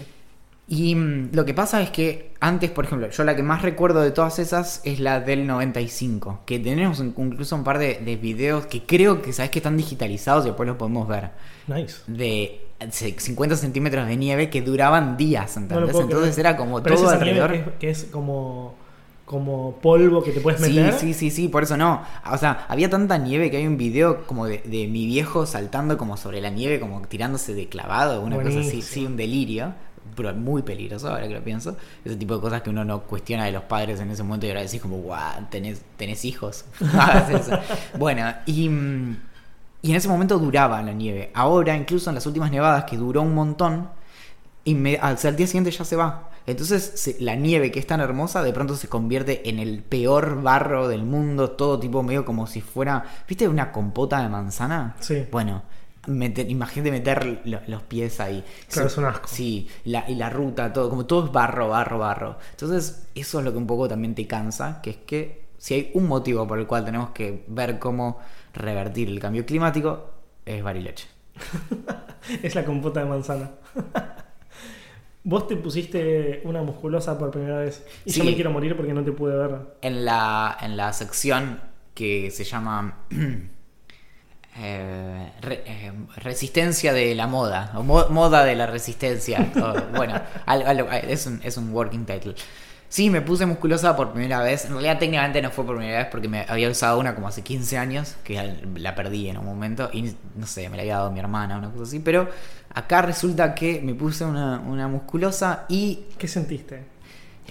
[0.71, 4.01] Y mm, lo que pasa es que antes, por ejemplo, yo la que más recuerdo
[4.03, 8.17] de todas esas es la del 95, que tenemos in- incluso un par de, de
[8.17, 11.31] videos que creo que sabes que están digitalizados y después los podemos ver,
[11.67, 12.03] Nice.
[12.07, 16.01] de eh, 50 centímetros de nieve que duraban días, ¿entendés?
[16.01, 16.47] Entonces creer.
[16.47, 17.51] era como Pero todo alrededor.
[17.51, 18.75] que es, que es como,
[19.25, 20.93] como polvo que te puedes Sí, meter.
[20.93, 22.03] sí, sí, sí, por eso no.
[22.31, 25.97] O sea, había tanta nieve que hay un video como de, de mi viejo saltando
[25.99, 29.75] como sobre la nieve, como tirándose de clavado, una cosa así, sí, un delirio.
[30.17, 31.77] Pero muy peligroso ahora que lo pienso.
[32.05, 34.51] Ese tipo de cosas que uno no cuestiona de los padres en ese momento y
[34.51, 36.65] ahora decís como, guau, tenés, tenés hijos.
[37.99, 39.17] Bueno, y, mm,
[39.83, 41.31] y en ese momento duraba la nieve.
[41.35, 43.89] Ahora, incluso en las últimas nevadas, que duró un montón,
[44.65, 46.31] y me- al, al día siguiente ya se va.
[46.47, 50.43] Entonces se- la nieve que es tan hermosa de pronto se convierte en el peor
[50.43, 54.97] barro del mundo, todo tipo medio como si fuera, ¿viste una compota de manzana?
[55.01, 55.27] Sí.
[55.31, 55.63] Bueno,
[56.09, 58.43] meter- imagínate meter lo- los pies ahí.
[58.71, 59.29] Claro, Sí, es un asco.
[59.29, 62.37] Sí, la, y la ruta, todo, como todo es barro, barro, barro.
[62.53, 65.91] Entonces eso es lo que un poco también te cansa, que es que si hay
[65.95, 68.19] un motivo por el cual tenemos que ver cómo
[68.55, 70.11] revertir el cambio climático,
[70.47, 71.07] es Bariloche.
[72.43, 73.51] Es la compota de manzana.
[75.25, 77.85] Vos te pusiste una musculosa por primera vez.
[78.05, 78.19] Y Sí.
[78.21, 79.57] yo me quiero morir porque no te pude ver.
[79.83, 81.61] En la, en la sección
[81.95, 82.99] que se llama
[84.61, 89.51] eh, eh, Resistencia de la moda, o mo- moda de la resistencia.
[89.57, 90.21] o, bueno,
[91.09, 92.35] es, un, es un working title.
[92.91, 94.65] Sí, me puse musculosa por primera vez.
[94.65, 97.43] En realidad técnicamente no fue por primera vez porque me había usado una como hace
[97.43, 101.11] 15 años, que la perdí en un momento y no sé, me la había dado
[101.11, 101.99] mi hermana, una cosa así.
[102.01, 102.31] Pero
[102.73, 106.85] acá resulta que me puse una, una musculosa y ¿Qué sentiste?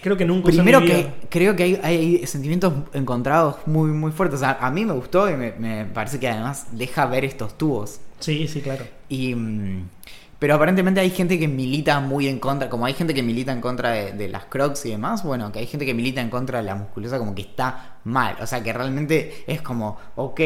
[0.02, 1.04] Creo que nunca usé Primero mi vida.
[1.22, 4.38] que creo que hay, hay sentimientos encontrados muy muy fuertes.
[4.38, 7.58] O sea, a mí me gustó y me, me parece que además deja ver estos
[7.58, 8.00] tubos.
[8.20, 8.86] Sí, sí, claro.
[9.10, 9.90] Y, mm,
[10.40, 13.60] pero aparentemente hay gente que milita muy en contra, como hay gente que milita en
[13.60, 16.66] contra de, las crocs y demás, bueno, que hay gente que milita en contra de
[16.66, 18.36] la musculosa como que está mal.
[18.40, 20.40] O sea, que realmente es como, ok,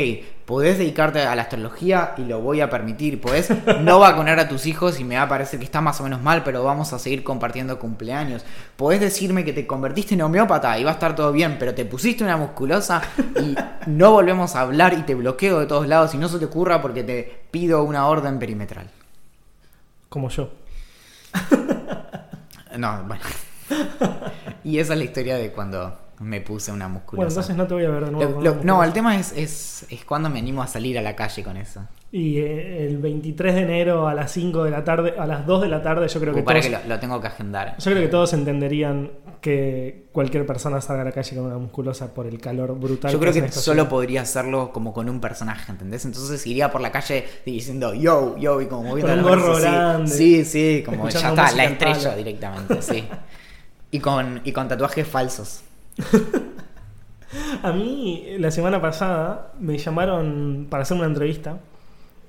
[0.46, 3.20] podés dedicarte a la astrología y lo voy a permitir.
[3.20, 3.50] Podés
[3.82, 6.22] no vacunar a tus hijos y me va a parecer que está más o menos
[6.22, 8.46] mal, pero vamos a seguir compartiendo cumpleaños.
[8.78, 11.84] Podés decirme que te convertiste en homeópata y va a estar todo bien, pero te
[11.84, 13.02] pusiste una musculosa
[13.42, 13.56] y
[13.88, 16.82] no volvemos a hablar y te bloqueo de todos lados y no se te ocurra
[16.82, 19.01] porque te pido una orden perimetral.
[20.12, 20.50] Como yo.
[22.78, 23.22] No, bueno.
[24.64, 27.16] y esa es la historia de cuando me puse una musculosa.
[27.18, 28.42] Bueno, entonces no te voy a ver de nuevo.
[28.42, 31.16] Lo- lo- no, el tema es, es, es cuando me animo a salir a la
[31.16, 31.82] calle con eso.
[32.14, 35.62] Y eh, el 23 de enero a las 5 de la tarde, a las 2
[35.62, 37.76] de la tarde, yo creo que Como para todos, que lo, lo tengo que agendar.
[37.78, 42.14] yo creo que todos entenderían que cualquier persona salga a la calle con una musculosa
[42.14, 43.12] por el calor brutal.
[43.12, 46.04] Yo creo que solo podría hacerlo como con un personaje, ¿entendés?
[46.06, 50.12] Entonces iría por la calle diciendo yo, yo, y como moviendo Con un gorro grande.
[50.12, 53.06] Sí, sí, como ya está, la estrella directamente, sí.
[53.94, 55.62] Y con, y con tatuajes falsos.
[57.64, 61.60] A mí, la semana pasada, me llamaron para hacer una entrevista,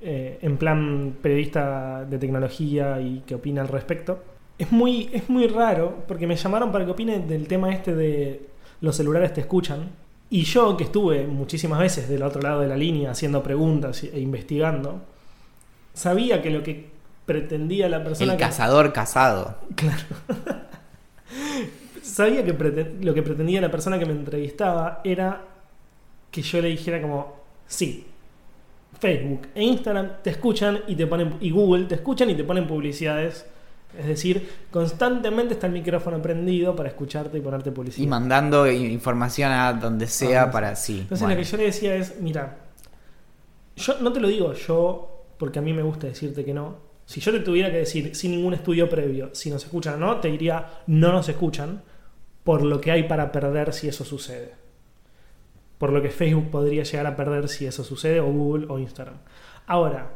[0.01, 4.23] eh, en plan periodista de tecnología y que opina al respecto.
[4.59, 8.47] Es muy, es muy raro, porque me llamaron para que opine del tema este de
[8.81, 9.91] los celulares te escuchan.
[10.31, 14.21] Y yo, que estuve muchísimas veces del otro lado de la línea haciendo preguntas e
[14.21, 15.03] investigando,
[15.95, 16.91] sabía que lo que
[17.27, 18.45] pretendía la persona El que...
[18.45, 19.57] cazador casado.
[22.12, 22.53] sabía que
[23.01, 25.40] lo que pretendía la persona que me entrevistaba era
[26.31, 27.35] que yo le dijera como,
[27.66, 28.07] sí,
[28.98, 32.66] Facebook e Instagram te escuchan y te ponen, y Google te escuchan y te ponen
[32.66, 33.46] publicidades.
[33.98, 38.09] Es decir, constantemente está el micrófono prendido para escucharte y ponerte Y publicidad.
[38.09, 41.01] mandando i- información a donde sea Ah, para sí.
[41.01, 41.35] Entonces bueno.
[41.35, 42.57] lo que yo le decía es, mira,
[43.77, 46.77] yo no te lo digo yo porque a mí me gusta decirte que no.
[47.05, 50.16] Si yo te tuviera que decir sin ningún estudio previo si nos escuchan o no,
[50.20, 51.83] te diría no nos escuchan
[52.44, 54.52] por lo que hay para perder si eso sucede.
[55.78, 59.16] Por lo que Facebook podría llegar a perder si eso sucede, o Google o Instagram.
[59.66, 60.12] Ahora,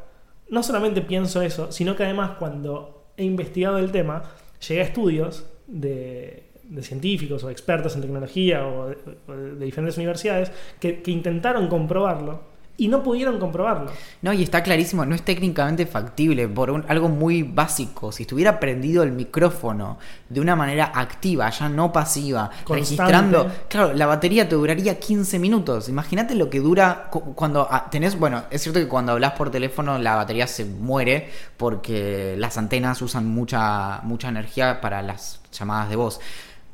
[0.49, 4.23] no solamente pienso eso, sino que además cuando he investigado el tema,
[4.67, 6.45] llegué a estudios de,
[6.81, 13.39] científicos o expertos en tecnología o de, diferentes universidades que intentaron comprobarlo y no pudieron
[13.39, 13.91] comprobarlo.
[14.23, 18.13] No, y está clarísimo, no es técnicamente factible por un- algo muy básico.
[18.13, 22.73] Si estuviera prendido el micrófono de una manera activa, ya no pasiva, Constante.
[22.75, 25.89] registrando, claro, la batería te duraría 15 minutos.
[25.89, 29.51] Imagínate lo que dura cu- cuando ah, tenés, bueno, es cierto que cuando hablas por
[29.51, 35.89] teléfono la batería se muere porque las antenas usan mucha mucha energía para las llamadas
[35.89, 36.21] de voz.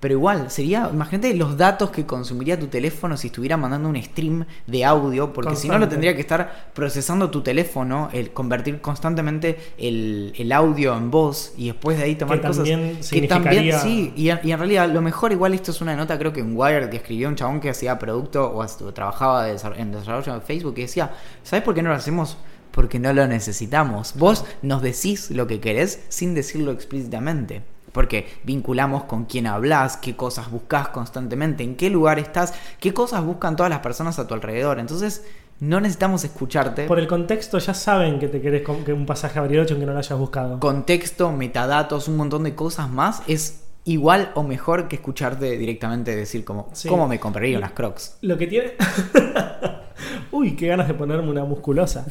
[0.03, 4.45] Pero igual, sería, imagínate los datos que consumiría tu teléfono si estuviera mandando un stream
[4.67, 9.57] de audio, porque si no lo tendría que estar procesando tu teléfono, el convertir constantemente
[9.79, 13.63] el, el audio en voz y después de ahí tomar Que cosas también que también
[13.81, 16.41] sí, y, en- y en realidad lo mejor igual esto es una nota creo que
[16.41, 20.35] en Wired que escribió un chabón que hacía producto o, o trabajaba de en desarrollo
[20.35, 21.13] de Facebook que decía,
[21.45, 22.39] ¿sabes por qué no lo hacemos?
[22.73, 24.15] Porque no lo necesitamos.
[24.17, 27.63] Vos nos decís lo que querés sin decirlo explícitamente.
[27.93, 33.25] Porque vinculamos con quién hablas, qué cosas buscas constantemente, en qué lugar estás, qué cosas
[33.25, 34.79] buscan todas las personas a tu alrededor.
[34.79, 35.25] Entonces,
[35.61, 36.87] no necesitamos escucharte.
[36.87, 39.87] Por el contexto ya saben que te querés con- que un pasaje a Bariloche aunque
[39.87, 40.59] no lo hayas buscado.
[40.59, 46.45] contexto, metadatos, un montón de cosas más, es igual o mejor que escucharte directamente decir
[46.45, 46.89] como, Sí.
[46.89, 48.17] ¿cómo me compraría unas crocs?
[48.23, 48.73] Lo que tiene.
[50.33, 52.07] Uy, qué ganas de ponerme una musculosa.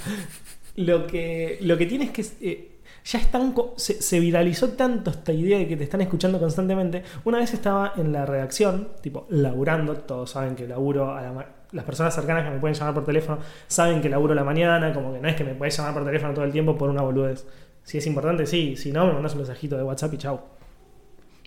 [0.76, 2.71] Lo que, lo que tiene es que eh,
[3.06, 3.54] ya están.
[3.76, 7.04] Se, se viralizó tanto esta idea de que te están escuchando constantemente.
[7.26, 9.96] Una vez estaba en la redacción, tipo, laburando.
[9.96, 13.40] Todos saben que laburo a la Las personas cercanas que me pueden llamar por teléfono
[13.68, 14.94] saben que laburo la mañana.
[14.94, 17.02] Como que no es que me puedes llamar por teléfono todo el tiempo por una
[17.02, 17.46] boludez.
[17.84, 18.76] Si es importante, sí.
[18.76, 20.40] Si no, me mandas un mensajito de WhatsApp y chau.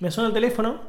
[0.01, 0.81] Me suena el teléfono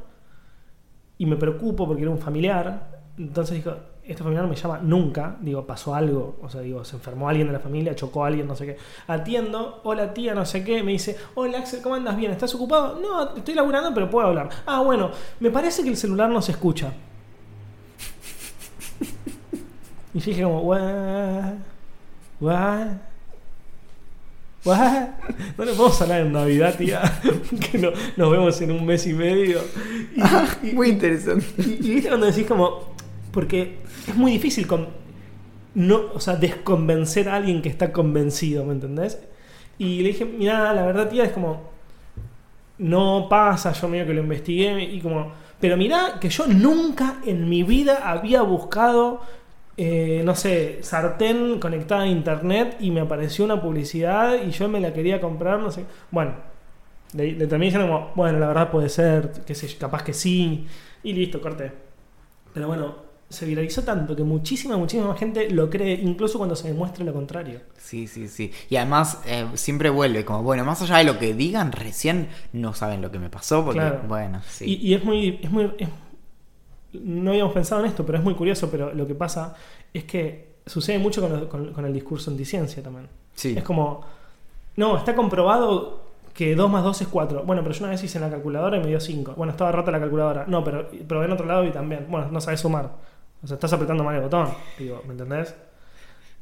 [1.17, 3.01] y me preocupo porque era un familiar.
[3.17, 3.75] Entonces dijo,
[4.07, 7.53] este familiar me llama nunca, digo, pasó algo, o sea, digo, se enfermó alguien de
[7.53, 8.77] la familia, chocó a alguien, no sé qué.
[9.07, 12.31] Atiendo, hola tía, no sé qué, me dice, hola Axel, ¿cómo andas bien?
[12.31, 12.99] ¿Estás ocupado?
[13.01, 14.49] No, estoy laburando, pero puedo hablar.
[14.65, 16.93] Ah, bueno, me parece que el celular no se escucha.
[20.13, 21.53] y yo dije como, what?
[22.39, 22.87] What?
[24.63, 25.07] What?
[25.57, 27.01] No le podemos hablar en Navidad, tía,
[27.71, 29.59] que no- nos vemos en un mes y medio.
[30.63, 31.45] Y- y- Muy interesante.
[31.57, 32.95] y, y viste cuando decís como.
[33.31, 34.89] Porque es muy difícil con.
[35.75, 39.19] No, o sea, desconvencer a alguien que está convencido, ¿me entendés?
[39.77, 41.71] Y le dije, mira, la verdad, tía, es como.
[42.77, 45.31] No pasa, yo medio que lo investigué y como.
[45.59, 49.21] Pero mirá que yo nunca en mi vida había buscado.
[49.77, 54.79] eh, no sé, sartén conectada a internet y me apareció una publicidad y yo me
[54.81, 55.85] la quería comprar, no sé.
[56.11, 56.33] Bueno,
[57.13, 60.67] le, le terminé diciendo como, bueno, la verdad puede ser, que sé, capaz que sí,
[61.03, 61.71] y listo, corté.
[62.53, 62.95] Pero bueno,
[63.29, 67.61] se viralizó tanto que muchísima, muchísima gente lo cree, incluso cuando se demuestre lo contrario.
[67.77, 68.51] Sí, sí, sí.
[68.69, 72.73] Y además eh, siempre vuelve como, bueno, más allá de lo que digan, recién no
[72.73, 74.01] saben lo que me pasó, porque, Claro.
[74.07, 74.65] bueno, sí.
[74.65, 75.39] Y, y es muy.
[75.41, 75.89] Es muy es-
[76.93, 78.69] no habíamos pensado en esto, pero es muy curioso.
[78.71, 79.53] Pero lo que pasa
[79.93, 83.07] es que sucede mucho con, lo- con- con el discurso anticiencia también.
[83.33, 83.53] sí.
[83.57, 84.01] Es como.
[84.77, 87.43] No, está comprobado que 2 más 2 es 4.
[87.43, 89.33] Bueno, pero yo una vez hice en la calculadora y me dio 5.
[89.38, 90.45] Bueno, estaba rota la calculadora.
[90.47, 92.05] No, pero probé en otro lado y también.
[92.09, 92.91] Bueno, no sabes sumar.
[93.45, 94.49] O sea, estás apretando mal el botón.
[94.77, 95.53] Digo, ¿me entendés?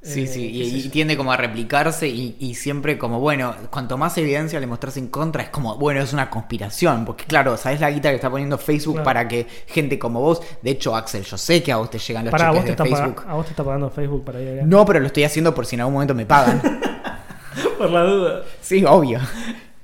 [0.01, 0.49] Sí, Eh, sí,
[0.85, 4.97] y, tiende como a replicarse y, y siempre como, bueno, cuanto más evidencia le mostrás
[4.97, 8.29] en contra, es como, bueno, es una conspiración, porque claro, ¿sabes la guita que está
[8.29, 9.05] poniendo Facebook Claro.
[9.05, 12.25] para que gente como vos, de hecho, Axel, yo sé que a vos te llegan
[12.25, 13.15] los Pará, ¿a vos, cheques te de está Facebook.
[13.21, 14.63] paga- ¿a vos te está pagando Facebook para ir allá?
[14.65, 16.61] No, pero lo estoy haciendo por si en algún momento me pagan.
[17.77, 18.41] Por la duda.
[18.61, 19.19] sí, obvio.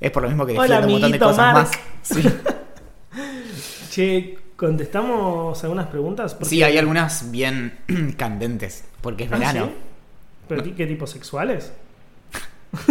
[0.02, 1.56] Es por lo mismo que defiendo un montón de cosas Mark.
[1.56, 1.72] más.
[2.02, 2.24] Sí.
[3.90, 6.34] Che, ¿contestamos algunas preguntas?
[6.34, 7.80] Porque- Sí, hay algunas bien
[8.18, 9.66] candentes, porque es Ah, verano.
[9.68, 9.72] ¿sí?
[10.50, 11.72] ¿Pero qué tipo sexuales?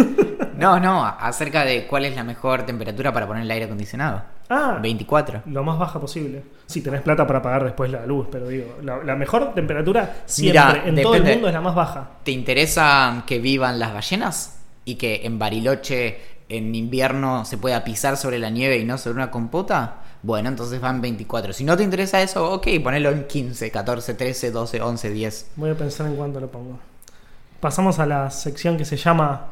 [0.57, 4.21] No, no, acerca de cuál es la mejor temperatura para poner el aire acondicionado.
[4.49, 5.43] Ah, 24.
[5.45, 6.43] lo más baja posible.
[6.65, 10.61] Si tenés plata para pagar después la luz, pero digo, la, la mejor temperatura siempre
[10.61, 12.09] Mira, en todo el mundo es la más baja.
[12.23, 14.59] ¿Te interesa que vivan las ballenas?
[14.83, 19.15] Y que en Bariloche en invierno se pueda pisar sobre la nieve y no sobre
[19.15, 20.01] una compota?
[20.21, 21.53] Bueno, entonces van 24.
[21.53, 25.51] Si no te interesa eso, ok, ponelo en 15, 14, 13, 12, 11, 10.
[25.55, 26.79] Voy a pensar en cuánto lo pongo.
[27.59, 29.51] Pasamos a la sección que se llama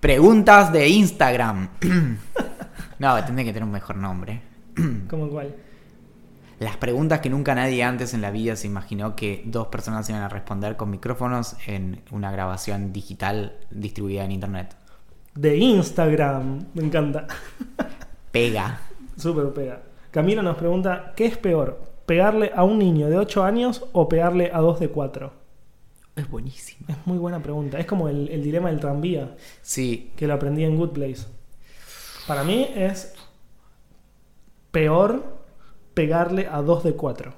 [0.00, 1.68] Preguntas de Instagram.
[2.98, 4.42] no, tendría que tener un mejor nombre.
[5.08, 5.54] ¿Cómo cuál?
[6.58, 10.22] Las preguntas que nunca nadie antes en la vida se imaginó que dos personas iban
[10.22, 14.76] a responder con micrófonos en una grabación digital distribuida en internet.
[15.34, 16.66] De Instagram.
[16.74, 17.26] Me encanta.
[18.30, 18.80] Pega.
[19.16, 19.89] Súper pega.
[20.10, 21.80] Camilo nos pregunta, ¿qué es peor?
[22.06, 25.32] ¿Pegarle a un niño de 8 años o pegarle a dos de 4?
[26.16, 26.86] Es buenísimo.
[26.88, 27.78] Es muy buena pregunta.
[27.78, 31.26] Es como el, el dilema del tranvía, Sí, que lo aprendí en Good Place.
[32.26, 33.14] Para mí es
[34.70, 35.22] peor
[35.94, 37.32] pegarle a dos de 4.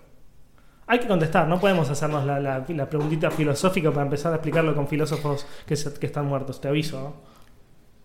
[0.86, 4.74] Hay que contestar, no podemos hacernos la, la- la preguntita filosófica para empezar a explicarlo
[4.74, 6.60] con filósofos que, se- que están muertos.
[6.60, 7.14] Te aviso.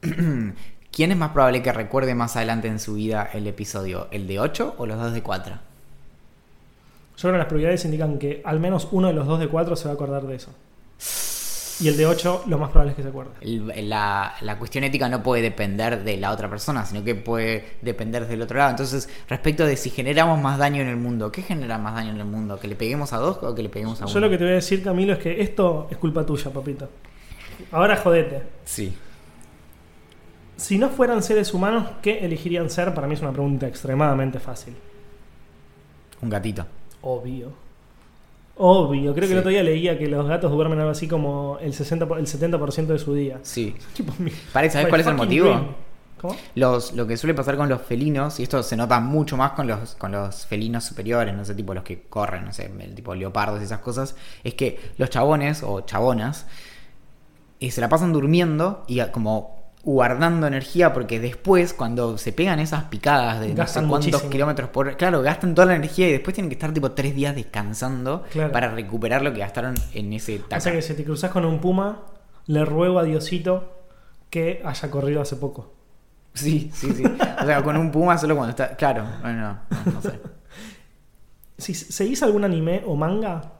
[0.03, 0.53] ¿no?
[0.97, 4.07] ¿Quién es más probable que recuerde más adelante en su vida el episodio?
[4.09, 5.53] ¿El de 8 o los dos de 4?
[5.53, 5.59] Yo
[7.21, 9.85] creo que las probabilidades indican que al menos uno de los dos de 4 se
[9.85, 10.49] va a acordar de eso.
[11.81, 13.29] Y el de 8 lo más probable es que se acuerde.
[13.83, 18.27] La, la cuestión ética no puede depender de la otra persona, sino que puede depender
[18.27, 18.71] del otro lado.
[18.71, 22.17] Entonces, respecto de si generamos más daño en el mundo, ¿qué genera más daño en
[22.17, 22.59] el mundo?
[22.59, 24.13] ¿Que le peguemos a dos o que le peguemos a uno?
[24.15, 26.89] Yo lo que te voy a decir, Camilo, es que esto es culpa tuya, papito.
[27.71, 28.41] Ahora jodete.
[28.65, 28.97] Sí.
[30.57, 32.93] Si no fueran seres humanos, ¿qué elegirían ser?
[32.93, 34.75] Para mí es una pregunta extremadamente fácil.
[36.21, 36.65] Un gatito.
[37.01, 37.51] Obvio.
[38.57, 39.13] Obvio.
[39.13, 39.33] Creo que Sí.
[39.33, 42.25] el otro día leía que los gatos duermen algo así como el, 60, por- el
[42.27, 43.39] 70% de su día.
[43.43, 43.75] Sí.
[43.93, 44.13] Tipo,
[44.51, 45.47] Parece, ¿sabes cuál es el motivo?
[45.49, 45.67] dream.
[46.19, 46.35] ¿Cómo?
[46.55, 49.67] Los, lo que suele pasar con los felinos, y esto se nota mucho más con
[49.67, 53.13] los, con los felinos superiores, no sé, tipo los que corren, no sé, el tipo
[53.13, 56.47] leopardos y esas cosas, es que los chabones o chabonas
[57.59, 59.56] eh, se la pasan durmiendo y como
[59.87, 64.29] guardando energía porque después cuando se pegan esas picadas de Gastan no sé cuántos muchísimo.
[64.31, 67.15] kilómetros por hora, claro, gastan toda la energía y después tienen que estar tipo tres
[67.15, 68.51] días descansando Claro.
[68.51, 70.59] para recuperar lo que gastaron en ese O taca.
[70.59, 72.01] sea que si te cruzas con un puma,
[72.47, 73.77] le ruego a Diosito
[74.29, 75.73] que haya corrido hace poco.
[76.33, 77.03] Sí, sí, sí.
[77.41, 78.75] O sea, con un puma solo cuando está...
[78.75, 80.19] Claro, bueno, no, no sé.
[81.57, 83.53] Si seguís algún anime o manga,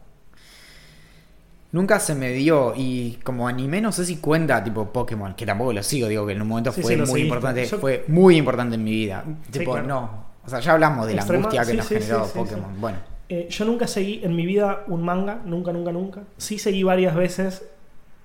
[1.71, 5.73] Nunca se me dio y como anime no sé si cuenta tipo Pokémon, que tampoco
[5.73, 8.37] lo sigo, digo que en un momento Sí, fue sí, muy importante, Yo- fue muy
[8.37, 9.23] importante en mi vida.
[9.51, 9.87] Sí, tipo, claro.
[9.87, 10.25] no.
[10.45, 12.79] O sea, ya hablamos de la Extrema- angustia que nos generó Pokémon.
[12.81, 12.97] Bueno,
[13.29, 16.21] Eh, yo nunca seguí en mi vida un manga, nunca, nunca, nunca.
[16.37, 17.65] Sí seguí varias veces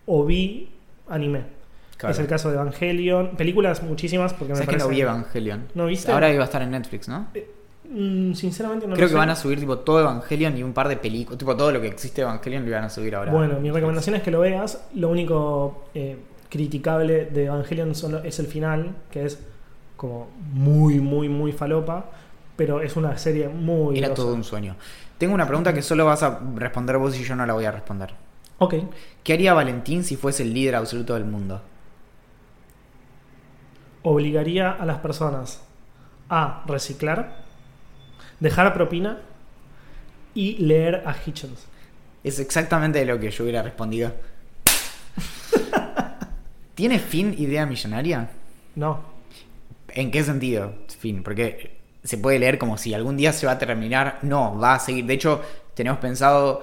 [0.07, 0.70] o vi
[1.09, 1.43] anime.
[1.97, 2.12] Claro.
[2.12, 3.36] Es el caso de Evangelion.
[3.36, 4.84] Películas muchísimas porque me ¿Sabes que parece...
[4.88, 5.66] no vi Evangelion?
[5.74, 6.12] ¿No viste?
[6.12, 7.20] Ahora iba a estar en Netflix, ¿no?
[7.34, 7.38] Mm,
[8.34, 9.18] sinceramente no Creo lo que sé.
[9.18, 11.38] van a subir tipo todo Evangelion y un par de películas.
[11.38, 13.32] Tipo todo lo que existe de Evangelion lo iban a subir ahora.
[13.32, 14.86] Bueno, mi recomendación es que lo veas.
[14.95, 16.16] Lo único eh,
[16.49, 19.38] criticable de Evangelion solo es el final, que es
[19.97, 22.07] como muy, muy, muy falopa.
[22.57, 23.99] Pero es una serie muy.
[23.99, 24.22] Era grosa.
[24.22, 24.76] todo un sueño.
[25.18, 27.70] Tengo una pregunta que solo vas a responder vos y yo no la voy a
[27.72, 28.12] responder.
[28.59, 28.74] Ok.
[29.22, 31.62] ¿Qué haría Valentín si fuese el líder absoluto del mundo?
[34.03, 35.62] Obligaría a las personas
[36.28, 37.36] a reciclar,
[38.43, 39.18] dejar propina
[40.34, 41.66] y leer a Hitchens.
[42.24, 44.12] Es exactamente lo que yo hubiera respondido.
[46.74, 48.30] ¿Tiene fin idea millonaria?
[48.74, 49.01] No.
[49.88, 50.74] ¿En qué sentido?
[50.99, 54.18] Fin, porque se puede leer como si algún día se va a terminar.
[54.22, 55.07] No, va a seguir.
[55.07, 55.40] De hecho,
[55.74, 56.62] tenemos pensado.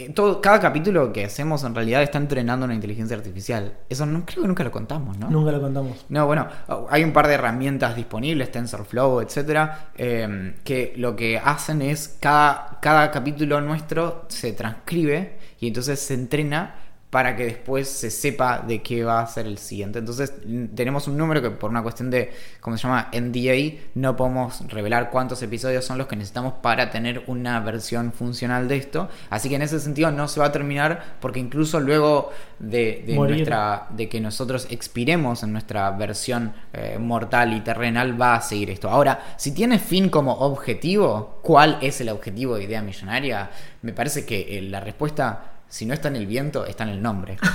[0.00, 3.74] Eh, todo, cada capítulo que hacemos en realidad está entrenando una inteligencia artificial.
[3.88, 5.30] Eso no creo que nunca lo contamos, ¿no?
[5.30, 6.06] Nunca lo contamos.
[6.08, 6.48] No, bueno,
[6.88, 12.78] hay un par de herramientas disponibles, TensorFlow, etcétera, eh, que lo que hacen es cada,
[12.80, 16.74] cada capítulo nuestro se transcribe y entonces se entrena
[17.10, 19.98] para que después se sepa de qué va a ser el siguiente.
[19.98, 20.32] Entonces
[20.74, 23.10] tenemos un número que por una cuestión de, ¿cómo se llama?
[23.12, 28.68] NDA, no podemos revelar cuántos episodios son los que necesitamos para tener una versión funcional
[28.68, 29.08] de esto.
[29.28, 32.30] Así que en ese sentido no se va a terminar porque incluso luego
[32.60, 38.40] de, nuestra de que nosotros expiremos en nuestra versión eh, mortal y terrenal va a
[38.40, 38.88] seguir esto.
[38.88, 43.50] Ahora, si tiene fin como objetivo, ¿cuál es el objetivo de Idea Millonaria?
[43.82, 47.00] Me parece que eh, la respuesta, si no está en el viento, está en el
[47.00, 47.38] nombre.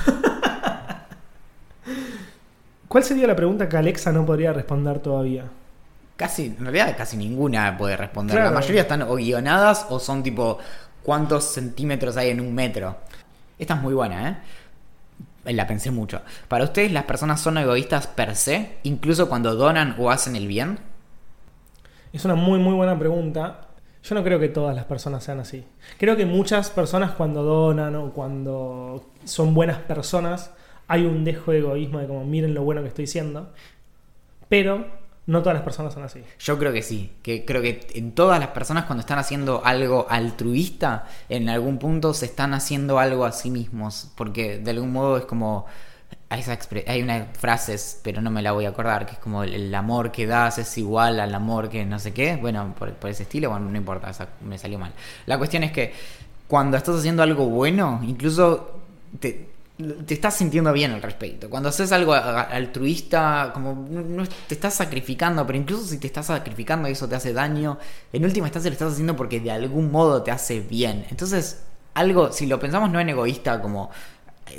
[2.87, 5.43] ¿Cuál sería la pregunta que Alexa no podría responder todavía?
[6.15, 8.37] Casi, en realidad casi ninguna puede responder.
[8.37, 8.51] Claro.
[8.51, 10.57] La mayoría están o guionadas o son tipo
[11.03, 12.95] cuántos centímetros hay en un metro.
[13.59, 14.37] Esta es muy buena, ¿eh?
[15.53, 16.21] La pensé mucho.
[16.47, 18.77] Para ustedes, ¿las personas son egoístas per se?
[18.83, 20.79] Incluso cuando donan o hacen el bien.
[22.13, 23.67] Es una muy, muy buena pregunta.
[24.07, 25.65] Yo no creo que todas las personas sean así.
[25.97, 30.51] Creo que muchas personas cuando donan o cuando son buenas personas,
[30.87, 33.51] hay un dejo de egoísmo de como miren lo bueno que estoy siendo.
[34.47, 34.85] Pero
[35.25, 36.23] no todas las personas son así.
[36.37, 40.05] Yo creo que sí, que creo que en todas las personas cuando están haciendo algo
[40.07, 45.17] altruista, en algún punto se están haciendo algo a sí mismos, porque de algún modo
[45.17, 45.65] es como
[46.29, 46.57] hay, esa
[46.87, 50.11] hay una frase, pero no me la voy a acordar, que es como el, amor
[50.11, 53.69] que das es igual al amor que no sé qué, bueno, por, ese estilo, bueno,
[53.69, 54.11] no importa,
[54.41, 54.91] me salió mal.
[55.27, 55.93] La cuestión es que
[56.47, 58.81] cuando estás haciendo algo bueno, incluso
[59.19, 59.49] te,
[60.07, 61.49] estás sintiendo bien al respecto.
[61.49, 66.87] Cuando haces algo altruista, como no te estás sacrificando, pero incluso si te estás sacrificando
[66.87, 67.77] y eso te hace daño,
[68.11, 71.05] en última instancia lo estás haciendo porque de algún modo te hace bien.
[71.09, 71.61] Entonces,
[71.93, 73.89] algo, si lo pensamos no en egoísta como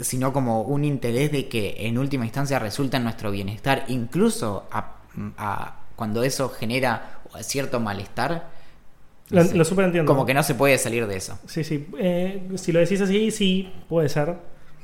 [0.03, 4.97] sino como un interés de que en última instancia resulta en nuestro bienestar, incluso a-
[5.39, 8.49] a- cuando eso genera cierto malestar,
[9.31, 10.11] Lo, sé, lo super entiendo.
[10.13, 11.39] como que no se puede salir de eso.
[11.47, 11.87] Sí, sí.
[11.99, 14.37] Eh, si lo decís así, sí, puede ser.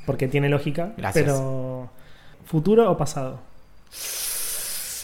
[0.05, 0.93] Porque tiene lógica.
[0.97, 1.23] Gracias.
[1.25, 1.89] Pero.
[2.45, 3.39] ¿Futuro o pasado?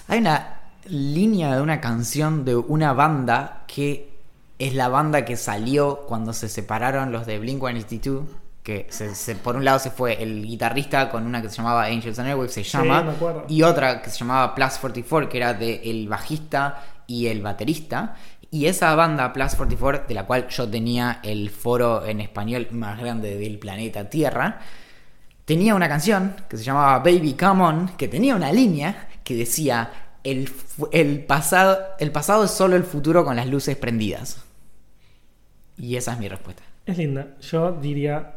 [0.08, 4.10] Hay una línea de una canción de una banda que
[4.58, 8.24] es la banda que salió cuando se separaron los de Blink 182.
[8.70, 11.86] Que se- se- por un lado se fue el guitarrista con una que se llamaba
[11.86, 13.02] Angels and Airwaves, se llama.
[13.02, 13.46] me acuerdo.
[13.50, 18.16] y otra que se llamaba Plus 44, que era de el bajista y el baterista.
[18.52, 23.00] Y esa banda, Plus 44, de la cual yo tenía el foro en español más
[23.00, 24.60] grande del planeta Tierra,
[25.46, 29.92] tenía una canción que se llamaba Baby Come On, que tenía una línea que decía,
[30.24, 30.48] el,
[31.26, 34.44] pasado, el pasado es solo el futuro con las luces prendidas.
[35.76, 36.62] Y esa es mi respuesta.
[36.86, 37.28] Es linda.
[37.42, 38.34] Yo diría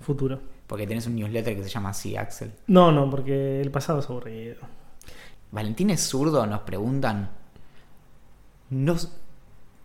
[0.00, 0.40] futuro.
[0.66, 2.52] Porque tenés un newsletter que se llama así, Axel.
[2.66, 4.56] No, no, porque el pasado es aburrido.
[5.50, 7.30] Valentín es zurdo, nos preguntan.
[8.70, 8.96] No,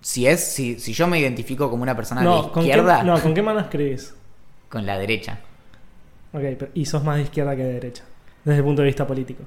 [0.02, 3.04] si es, si, si yo me identifico como una persona No, de ¿con qué, izquierda,
[3.04, 4.14] no, ¿con qué mano escribís?
[4.70, 5.40] con la derecha.
[6.34, 8.04] Ok, pero- y sos más de izquierda que de derecha.
[8.44, 9.44] Desde el punto de vista político.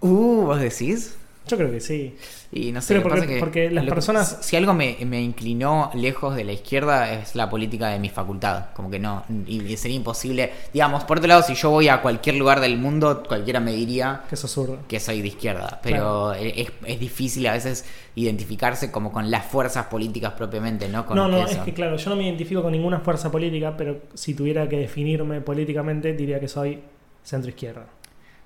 [0.00, 1.16] Uh, ¿vos decís?
[1.48, 2.14] Yo creo que sí.
[2.52, 4.96] Y no sé, Pero porque- pasa es que porque las que- personas- Si algo me,
[5.06, 8.66] me inclinó lejos de la izquierda es la política de mi facultad.
[8.74, 10.52] Como que no, y, sería imposible.
[10.72, 14.22] Digamos, por otro lado, si yo voy a cualquier lugar del mundo, cualquiera me diría
[14.30, 14.78] Que zurdo.
[14.86, 15.80] que soy de izquierda.
[15.82, 17.84] Pero es, es difícil a veces
[18.14, 21.06] identificarse como con las fuerzas políticas propiamente, ¿no?
[21.06, 21.52] Con No, no, eso.
[21.52, 24.76] es que claro, yo no me identifico con ninguna fuerza política, pero si tuviera que
[24.76, 26.80] definirme políticamente, diría que soy
[27.22, 27.86] centro izquierda.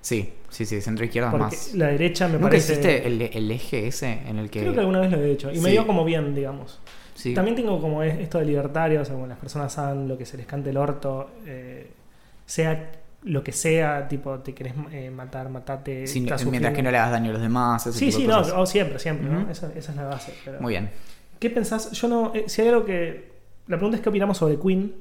[0.02, 1.74] Sí, sí, sí, centro izquierda Porque más.
[1.74, 2.72] la derecha me ¿Nunca parece.
[2.72, 4.60] hiciste el, el eje ese en el que.
[4.60, 5.50] Creo que alguna vez lo he hecho.
[5.50, 6.80] Y me dio como bien, digamos.
[7.14, 7.32] sí.
[7.34, 10.44] También tengo como es- esto de libertarios, como las personas hagan lo que se les
[10.46, 11.88] cante el orto, eh,
[12.44, 12.90] sea
[13.22, 16.08] lo que sea, tipo, te querés eh, matar, matate.
[16.08, 16.72] Sí, mientras sufriendo.
[16.72, 17.86] que no le hagas daño a los demás.
[17.86, 19.48] ese Sí, tipo sí, de no, oh, siempre, siempre, ¿no?
[19.48, 20.34] Esa, esa es la base.
[20.44, 20.90] pero- Muy bien.
[21.38, 21.92] ¿Qué pensás?
[21.92, 22.32] Yo no.
[22.34, 23.30] eh, si hay algo que.
[23.68, 24.94] La pregunta es: ¿qué opinamos sobre Queen?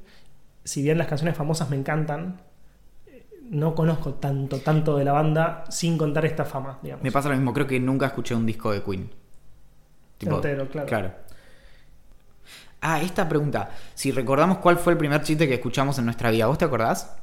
[0.64, 2.40] Si bien las canciones famosas me encantan,
[3.52, 7.04] no conozco tanto, tanto de la banda sin contar esta fama, digamos.
[7.04, 9.12] Me pasa lo mismo, creo que nunca escuché un disco de Queen.
[10.22, 11.12] Entero, claro.
[12.80, 13.70] Ah, esta pregunta.
[13.94, 17.18] Si recordamos cuál fue el primer chiste que escuchamos en nuestra vida, ¿vos te acordás?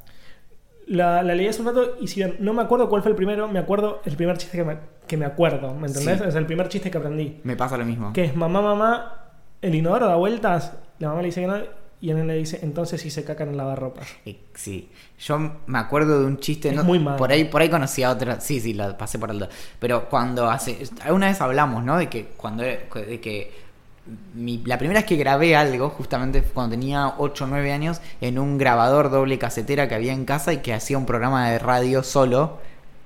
[0.85, 3.15] La, la leí hace un rato y si bien no me acuerdo cuál fue el
[3.15, 4.77] primero, me acuerdo el primer chiste que me,
[5.07, 6.19] que me acuerdo, ¿me entendés?
[6.19, 6.27] Sí.
[6.27, 7.41] Es el primer chiste que aprendí.
[7.43, 8.13] Me pasa lo mismo.
[8.13, 11.57] Que es mamá, mamá, el inodoro da vueltas, la mamá le dice que no,
[12.01, 14.07] y él le dice, entonces sí se cacan en lavarropas.
[14.25, 14.89] Eh, Sí,
[15.19, 15.37] yo
[15.67, 17.17] me acuerdo de un chiste, Es no, muy malo.
[17.17, 19.47] por ahí por ahí conocí a otra, sí, sí, la pasé por alto,
[19.79, 21.97] pero cuando hace, alguna vez hablamos, ¿no?
[21.97, 23.51] De que cuando, de que
[24.33, 28.39] mi- la primera vez que grabé algo, justamente cuando tenía 8 o 9 años, en
[28.39, 32.01] un grabador doble casetera que había en casa y que hacía un programa de radio
[32.03, 32.57] solo,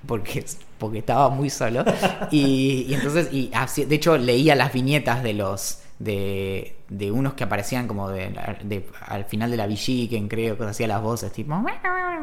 [0.08, 0.46] porque,
[0.78, 1.84] porque estaba muy solo,
[2.32, 5.80] y, y entonces, y así- de hecho leía las viñetas de los...
[6.00, 8.34] De, de unos que aparecían como de,
[8.64, 11.54] de- al final de la Villiquen, creo, que hacía las voces tipo.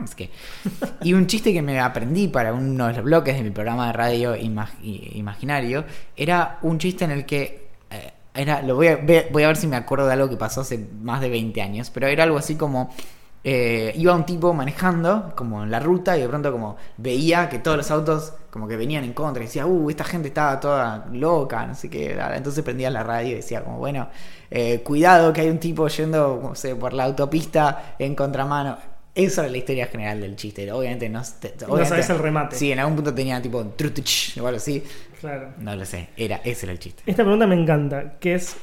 [0.04, 0.30] Es que,
[1.02, 3.92] y un chiste que me aprendí para uno de los bloques de mi programa de
[3.92, 4.78] radio imag-
[5.14, 5.84] imaginario
[6.16, 8.96] era un chiste en el que eh, era lo voy a,
[9.30, 11.90] voy a ver si me acuerdo de algo que pasó hace más de 20 años,
[11.90, 12.94] pero era algo así como
[13.42, 17.58] eh, iba un tipo manejando como en la ruta y de pronto como veía que
[17.58, 21.06] todos los autos como que venían en contra y decía, uh, esta gente estaba toda
[21.12, 24.08] loca, no sé qué, entonces prendía la radio y decía como, bueno,
[24.50, 28.76] eh, cuidado que hay un tipo yendo, no sé, por la autopista en contramano.
[29.14, 30.70] Eso era la historia general del chiste.
[30.70, 32.56] Obviamente no, te- No obviamente- sabes el remate.
[32.56, 34.84] Sí, en algún punto tenía tipo trutuch o algo así.
[35.20, 35.48] Claro.
[35.58, 36.10] No lo sé.
[36.16, 37.02] Era, ese era el chiste.
[37.06, 38.56] Esta pregunta me encanta, que es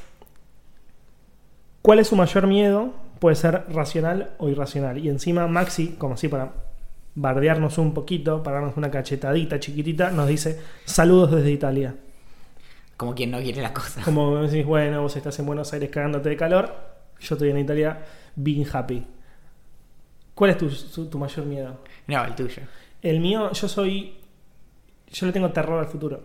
[1.82, 2.92] ¿cuál es su mayor miedo?
[3.18, 4.98] Puede ser racional o irracional.
[4.98, 6.52] Y encima Maxi, como así para
[7.14, 11.94] bardearnos un poquito, para darnos una cachetadita chiquitita, nos dice saludos desde Italia.
[12.96, 14.02] Como quien no quiere la cosa.
[14.02, 16.72] Como decís, bueno, vos estás en Buenos Aires cagándote de calor,
[17.20, 17.98] yo estoy en Italia
[18.36, 19.04] being happy.
[20.34, 21.76] ¿Cuál es tu, tu mayor miedo?
[22.06, 22.62] No, el tuyo.
[23.02, 24.14] El mío, yo soy.
[25.12, 26.20] Yo le tengo terror al futuro.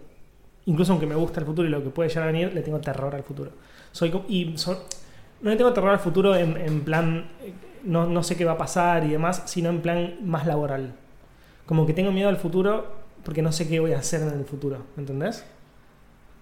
[0.66, 2.80] Incluso aunque me gusta el futuro y lo que puede llegar a venir, le tengo
[2.80, 3.52] terror al futuro.
[3.92, 4.78] Soy y son-
[5.44, 7.28] no le tengo terror al futuro en, en plan.
[7.84, 10.94] No, no sé qué va a pasar y demás, sino en plan más laboral.
[11.66, 14.46] Como que tengo miedo al futuro porque no sé qué voy a hacer en el
[14.46, 14.78] futuro.
[14.96, 15.46] ¿Me entendés?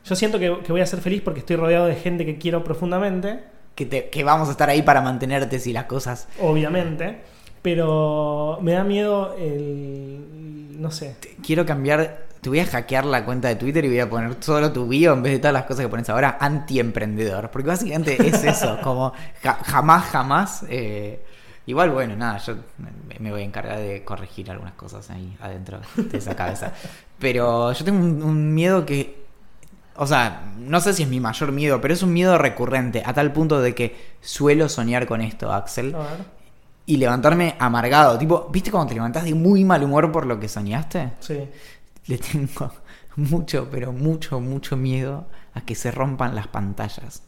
[0.06, 2.64] Yo siento que, que voy a ser feliz porque estoy rodeado de gente que quiero
[2.64, 3.44] profundamente,
[3.76, 6.28] Que, te- que vamos a estar ahí para mantenerte si las cosas.
[6.40, 7.22] obviamente.
[7.62, 10.80] Pero me da miedo el.
[10.82, 11.16] No sé.
[11.46, 12.26] Quiero cambiar.
[12.42, 15.14] Te voy a hackear la cuenta de Twitter y voy a poner solo tu bio
[15.14, 17.52] en vez de todas las cosas que pones ahora, anti-emprendedor.
[17.52, 19.14] Porque básicamente es eso, como
[19.44, 20.66] ja- jamás, jamás.
[20.68, 21.24] eh,
[21.68, 22.56] igual, bueno, nada, yo
[23.20, 26.74] me- voy a encargar de corregir algunas cosas ahí adentro de esa cabeza.
[27.20, 29.22] Pero yo tengo un, un miedo que.
[29.98, 33.14] O sea, no sé si es mi mayor miedo, pero es un miedo recurrente, a
[33.14, 35.94] tal punto de que suelo soñar con esto, Axel.
[35.94, 36.42] A ver.
[36.88, 38.18] Y levantarme amargado.
[38.18, 41.12] Tipo, ¿viste cuando te levantás de muy mal humor por lo que soñaste?
[41.20, 41.48] Sí.
[42.08, 42.72] Le tengo
[43.16, 47.24] mucho, pero mucho, mucho miedo a que se rompan las pantallas.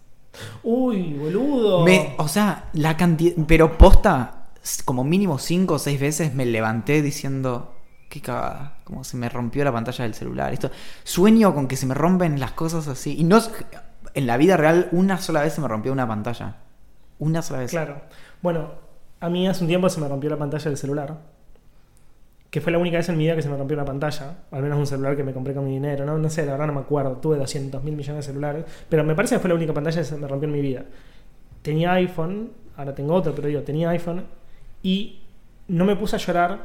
[0.64, 1.84] Uy, boludo.
[1.84, 3.34] Me- o sea, la cantidad.
[3.48, 4.48] Pero posta,
[4.86, 7.70] como mínimo cinco o seis veces me levanté diciendo.
[8.10, 8.78] Qué cagada.
[8.84, 10.54] Como se me rompió la pantalla del celular.
[10.54, 10.70] Esto.
[11.04, 13.16] Sueño con que se me rompen las cosas así.
[13.20, 13.38] Y no.
[13.38, 13.50] s-
[14.14, 16.58] En la vida real, una sola vez se me rompió una pantalla.
[17.20, 17.72] Una sola vez.
[17.72, 18.02] Claro.
[18.42, 18.72] Bueno,
[19.20, 21.18] a mí hace un tiempo se me rompió la pantalla del celular.
[22.54, 24.36] Que fue la única vez en mi vida que se me rompió una pantalla.
[24.52, 26.06] Al menos un celular que me compré con mi dinero.
[26.06, 27.14] No, no sé, la verdad no me acuerdo.
[27.14, 28.66] Tuve 200 mil millones de celulares.
[28.88, 30.84] Pero me parece que fue la única pantalla que se me rompió en mi vida.
[31.64, 32.52] Tenía iPhone.
[32.78, 34.26] Ahora tengo otro, pero digo, tenía iPhone.
[34.84, 35.24] Y
[35.68, 36.60] no me puse a llorar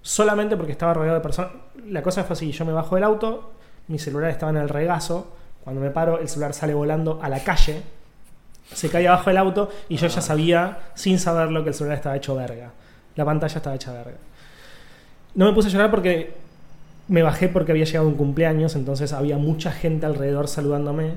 [0.00, 1.52] solamente porque estaba rodeado de personas.
[1.86, 3.52] La cosa fue así: yo me bajo del auto.
[3.86, 5.36] Mi celular estaba en el regazo.
[5.62, 7.82] Cuando me paro, el celular sale volando a la calle
[8.74, 12.16] se cae abajo del auto y yo ya sabía, sin saberlo, que el celular estaba
[12.16, 12.70] hecho verga.
[13.16, 14.16] La pantalla estaba hecha verga.
[15.34, 16.34] No me puse a llorar porque
[17.08, 21.12] me bajé porque había llegado un cumpleaños, entonces había mucha gente alrededor saludándome.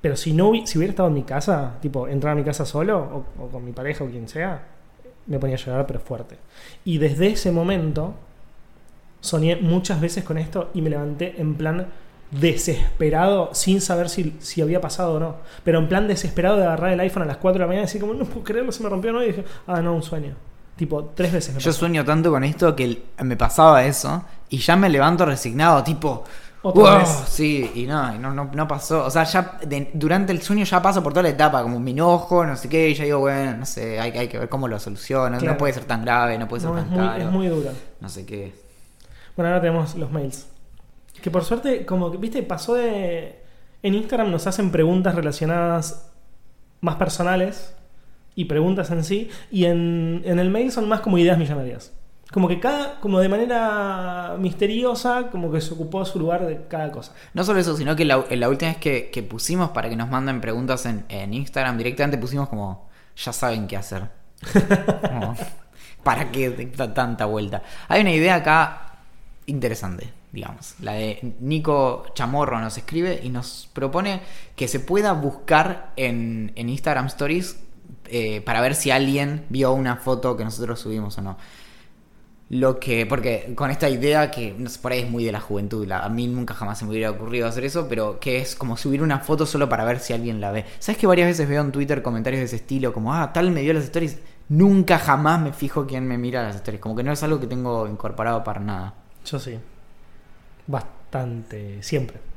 [0.00, 3.26] Pero si no si hubiera estado en mi casa, tipo, entrar a mi casa solo,
[3.36, 4.62] o, o con mi pareja o quien sea,
[5.26, 6.36] me ponía a llorar, pero fuerte.
[6.84, 8.14] Y desde ese momento
[9.20, 11.88] soñé muchas veces con esto y me levanté en plan
[12.30, 15.36] desesperado, sin saber si, si había pasado o no.
[15.64, 17.86] Pero en plan desesperado de agarrar el iPhone a las 4 de la mañana y
[17.86, 19.22] decir como, no puedo creerlo, se me rompió, ¿no?
[19.22, 20.34] Y dije, ah, no, un sueño.
[20.78, 21.80] Tipo, tres veces me Yo pasó.
[21.80, 26.24] sueño tanto con esto que me pasaba eso y ya me levanto resignado, tipo,
[26.60, 27.08] Otra Wow, vez.
[27.28, 29.04] sí, y no, no, no, no pasó.
[29.04, 31.92] O sea, ya de- durante el sueño ya paso por toda la etapa, como me
[31.92, 34.66] enojo, no sé qué, y ya digo, bueno, no sé, hay, hay que ver cómo
[34.66, 35.38] lo soluciono.
[35.38, 35.52] Claro.
[35.52, 37.22] No puede ser tan grave, no puede ser No, es tan muy, caro.
[37.24, 37.70] es muy dura.
[38.00, 38.52] No sé qué.
[39.36, 40.46] Bueno, ahora tenemos los mails.
[41.22, 43.40] Que por suerte, como que, viste, pasó de.
[43.82, 46.10] En Instagram nos hacen preguntas relacionadas
[46.80, 47.72] más personales
[48.38, 49.28] y preguntas en sí.
[49.50, 51.92] Y en, en el mail son más como ideas millonarias.
[52.30, 56.92] Como que cada, como de manera misteriosa, como que se ocupó su lugar de cada
[56.92, 57.14] cosa.
[57.34, 60.08] No solo eso, sino que la, la última vez que, que pusimos para que nos
[60.08, 64.08] manden preguntas en, en Instagram, directamente pusimos como, ya saben qué hacer.
[65.08, 65.34] Como,
[66.04, 67.64] ¿Para qué da tanta vuelta?
[67.88, 69.00] Hay una idea acá
[69.46, 70.76] interesante, digamos.
[70.80, 74.20] La de Nico Chamorro nos escribe y nos propone
[74.54, 77.56] que se pueda buscar en, en Instagram Stories
[78.10, 81.36] eh, para ver si alguien vio una foto que nosotros subimos o no.
[82.50, 86.08] Lo que, porque con esta idea que por ahí es muy de la juventud, a
[86.08, 89.18] mí nunca jamás se me hubiera ocurrido hacer eso, pero que es como subir una
[89.18, 90.64] foto solo para ver si alguien la ve.
[90.78, 93.60] ¿Sabes que varias veces veo en Twitter comentarios de ese estilo, como, ah, tal me
[93.60, 94.18] vio las stories?
[94.48, 97.46] Nunca jamás me fijo quién me mira las stories, como que no es algo que
[97.46, 98.94] tengo incorporado para nada.
[99.26, 99.58] Yo sí.
[100.66, 101.82] Bastante.
[101.82, 102.27] Siempre.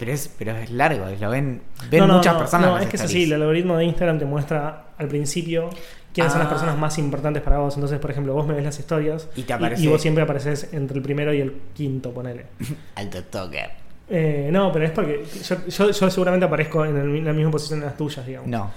[0.00, 2.68] Pero es, pero es largo, lo ven, ven No, no, muchas no, personas.
[2.70, 3.24] No, es que es así.
[3.24, 5.70] El algoritmo de Instagram te muestra al principio
[6.12, 6.50] quiénes son las Ah.
[6.50, 7.74] personas más importantes para vos.
[7.74, 10.96] Entonces, por ejemplo, vos me ves las historias Y te aparece- vos siempre apareces entre
[10.96, 12.46] el primero y el quinto, ponele.
[12.96, 13.70] Alto toker.
[14.08, 17.50] Eh, no, pero es porque yo, yo- yo seguramente aparezco en, el- en la misma
[17.52, 18.48] posición de las tuyas, digamos.
[18.48, 18.70] No,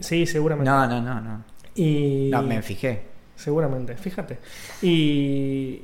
[0.00, 0.68] Sí, seguramente.
[0.68, 1.44] no, no, no, no.
[1.76, 2.28] Y...
[2.32, 3.02] No, me fijé.
[3.36, 4.38] Seguramente, fíjate.
[4.82, 5.82] Y...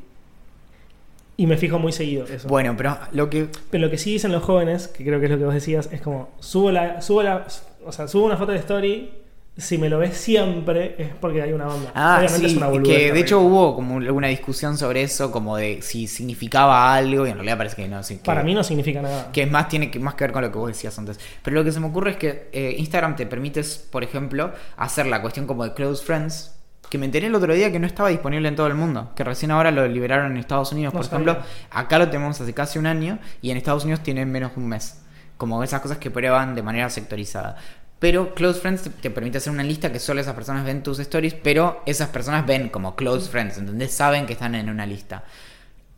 [1.41, 2.47] Y me fijo muy seguido eso.
[2.49, 5.33] Bueno, pero lo que Pero lo que sí dicen los jóvenes, que creo que es
[5.33, 7.47] lo que vos decías, es como, subo la, subo la,
[7.83, 9.11] o sea, subo una foto de story,
[9.57, 11.93] si me lo ves siempre es porque hay una onda.
[11.95, 15.33] Ah, Obviamente sí, es una boludez que de hecho hubo como alguna discusión sobre eso,
[15.33, 18.03] como de si significaba algo, y en realidad parece que no.
[18.03, 19.33] que, Para mí no significa nada.
[19.33, 21.19] Que es más, tiene que, más que ver con lo que vos decías antes.
[21.43, 25.07] Pero lo que se me ocurre es que eh, Instagram te permite, por ejemplo, hacer
[25.07, 26.60] la cuestión como de close friends,
[26.91, 29.25] que me enteré el otro día que no estaba disponible en todo el mundo, que
[29.25, 31.33] recién ahora lo liberaron en Estados Unidos, No por sabía.
[31.33, 31.47] ejemplo.
[31.71, 34.69] Acá lo tenemos hace casi un año y en Estados Unidos tiene menos de un
[34.69, 35.01] mes.
[35.39, 37.57] Como esas cosas que prueban de manera sectorizada.
[37.99, 40.99] Pero Close Friends te, te permite hacer una lista que solo esas personas ven tus
[40.99, 43.93] stories, pero esas personas ven como Close Friends, ¿entendés?
[43.93, 45.23] Saben que están en una lista.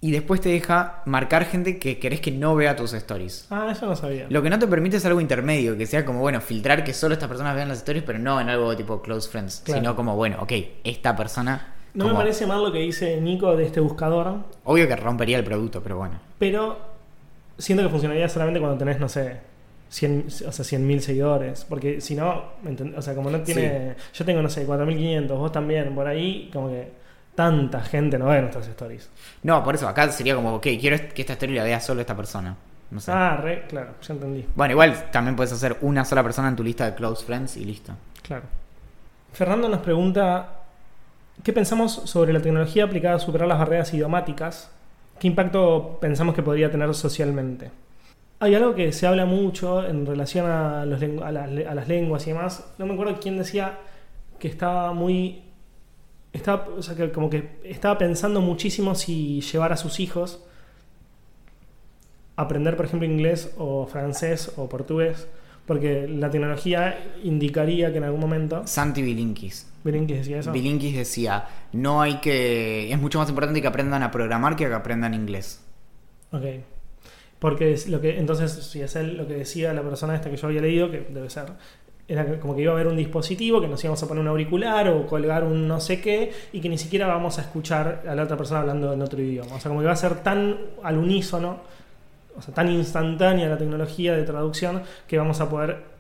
[0.05, 3.47] Y después te deja marcar gente que querés que no vea tus stories.
[3.51, 4.27] Ah, eso no sabía.
[4.29, 7.15] Lo que no te permite es algo intermedio, que sea como, bueno, filtrar que solo
[7.15, 9.81] estas personas vean las stories, pero no en algo tipo Close Friends, Claro.
[9.81, 10.53] sino como, bueno, ok,
[10.85, 11.75] esta persona...
[11.95, 15.45] No me parece mal lo que dice Nico de este buscador, Obvio que rompería el
[15.45, 16.19] producto, pero bueno.
[16.39, 16.79] pero
[17.59, 19.37] siento que funcionaría solamente cuando tenés, no sé,
[19.91, 21.65] 100, o sea, 100.000 seguidores.
[21.69, 23.95] Porque si no, ¿me entend- o sea, como no tiene.
[24.15, 26.89] Yo tengo, no sé, 4.500, vos también, por ahí, como que
[27.35, 29.11] tanta gente no ve nuestras stories.
[29.43, 32.17] No, por eso, acá sería como, ok, quiero que esta story la vea solo esta
[32.17, 32.57] persona.
[32.91, 33.11] No sé.
[33.11, 34.47] Ah, re, claro, ya entendí.
[34.55, 37.65] Bueno, igual también puedes hacer una sola persona en tu lista de close friends y
[37.65, 37.93] listo.
[38.23, 38.45] Claro.
[39.33, 40.61] Fernando nos pregunta:
[41.43, 44.71] ¿Qué pensamos sobre la tecnología aplicada a superar las barreras idiomáticas?
[45.19, 47.71] ¿Qué impacto pensamos que podría tener socialmente?
[48.41, 52.33] Hay algo que se habla mucho en relación a, los las, a las lenguas y
[52.33, 52.75] demás.
[52.77, 53.79] No me acuerdo quién decía
[54.39, 55.45] que estaba muy.
[56.33, 60.43] Estaba, o sea, que como que estaba pensando muchísimo si llevar a sus hijos
[62.37, 65.29] a aprender, por ejemplo, inglés o francés o portugués,
[65.67, 68.63] porque la tecnología indicaría que en algún momento.
[68.67, 69.69] Santi Bilinkis.
[69.85, 70.53] ¿Miren que decía eso?
[70.53, 72.93] Bilinkis decía, no hay que...
[72.93, 75.61] Es mucho más importante que aprendan a programar que que aprendan inglés.
[76.31, 76.45] Ok.
[77.39, 80.37] Porque es lo que, entonces, si es él lo que decía la persona esta que
[80.37, 81.47] yo había leído, que debe ser,
[82.09, 84.89] era como que iba a haber un dispositivo que nos íbamos a poner un auricular
[84.89, 88.25] o colgar un no sé qué y que ni siquiera vamos a escuchar a la
[88.25, 89.55] otra persona hablando en otro idioma.
[89.55, 91.59] O sea, como que va a ser tan al unísono,
[92.37, 95.93] o sea, tan instantánea la tecnología de traducción que vamos a poder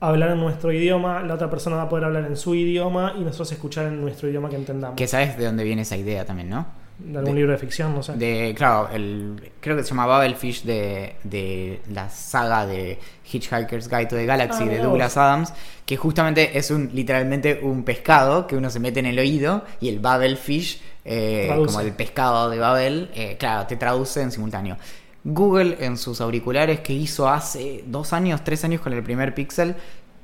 [0.00, 3.20] hablar en nuestro idioma, la otra persona va a poder hablar en su idioma y
[3.20, 4.96] nosotros escuchar en nuestro idioma que entendamos.
[4.96, 6.66] Que sabes de dónde viene esa idea también, ¿no?
[6.98, 8.14] De algún de- libro de ficción, no sé.
[8.14, 12.98] De, claro, el, creo que se llama Babelfish de, de la saga de
[13.30, 15.16] Hitchhiker's Guide to the Galaxy Ah, de Douglas vos.
[15.18, 15.52] Adams,
[15.84, 19.88] que justamente es un literalmente un pescado que uno se mete en el oído y
[19.88, 24.76] el Babelfish, eh, como el pescado de Babel, eh, claro, te traduce en simultáneo.
[25.22, 29.74] Google en sus auriculares que hizo hace dos años, tres años con el primer Pixel,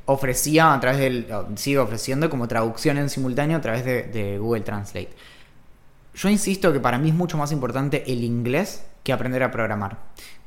[0.06, 4.62] ofrecía a través del, sigue ofreciendo como traducción en simultáneo a través de, de Google
[4.62, 5.10] Translate.
[6.14, 9.98] Yo insisto que para mí es mucho más importante el inglés que aprender a programar.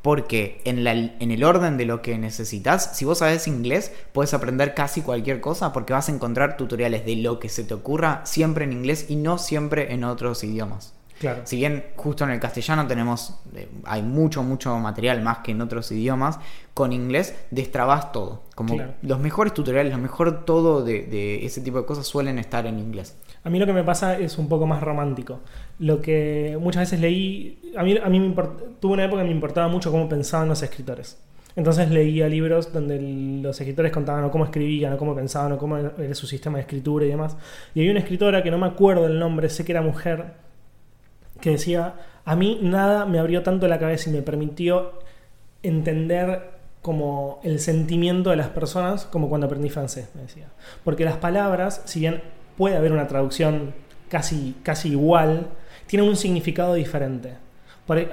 [0.02, 4.34] Porque en, la- en el orden de lo que necesitas, si vos sabes inglés, puedes
[4.36, 8.22] aprender casi cualquier cosa porque vas a encontrar tutoriales de lo que se te ocurra
[8.26, 10.94] siempre en inglés y no siempre en otros idiomas.
[11.20, 11.42] Claro.
[11.46, 15.62] Si bien justo en el castellano tenemos, eh, hay mucho, mucho material más que en
[15.62, 16.38] otros idiomas,
[16.74, 18.44] con inglés destrabas todo.
[18.54, 18.94] Como Claro.
[19.02, 22.78] los mejores tutoriales, lo mejor todo de, de ese tipo de cosas suelen estar en
[22.80, 23.16] inglés.
[23.46, 25.40] A mí lo que me pasa es un poco más romántico.
[25.80, 29.28] Lo que muchas veces leí, a mí, a mí me import- tuve una época que
[29.30, 31.18] me importaba mucho cómo pensaban los escritores.
[31.56, 33.00] Entonces leía libros donde
[33.42, 37.06] los escritores contaban cómo escribían, o cómo pensaban, o cómo era su sistema de escritura
[37.06, 37.38] y demás.
[37.74, 40.34] Y había una escritora que no me acuerdo el nombre, sé que era mujer,
[41.40, 41.94] que decía,
[42.26, 44.94] a mí nada me abrió tanto la cabeza y me permitió
[45.64, 46.50] entender
[46.82, 50.48] como el sentimiento de las personas como cuando aprendí francés, me decía.
[50.84, 52.22] Porque las palabras, si bien
[52.58, 53.74] puede haber una traducción
[54.10, 55.48] casi, casi igual,
[55.88, 57.34] tienen un significado diferente.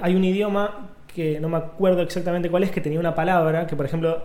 [0.01, 3.75] Hay un idioma que no me acuerdo exactamente cuál es, que tenía una palabra que,
[3.75, 4.23] por ejemplo,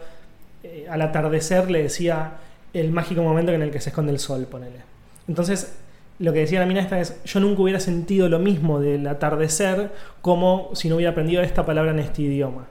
[0.62, 2.33] eh, al atardecer le decía
[2.73, 4.81] el mágico momento en el que se esconde el sol, ponele.
[5.27, 5.79] Entonces,
[6.19, 9.91] lo que decía la mina esta es, yo nunca hubiera sentido lo mismo del atardecer
[10.21, 12.66] como si no hubiera aprendido esta palabra en este idioma.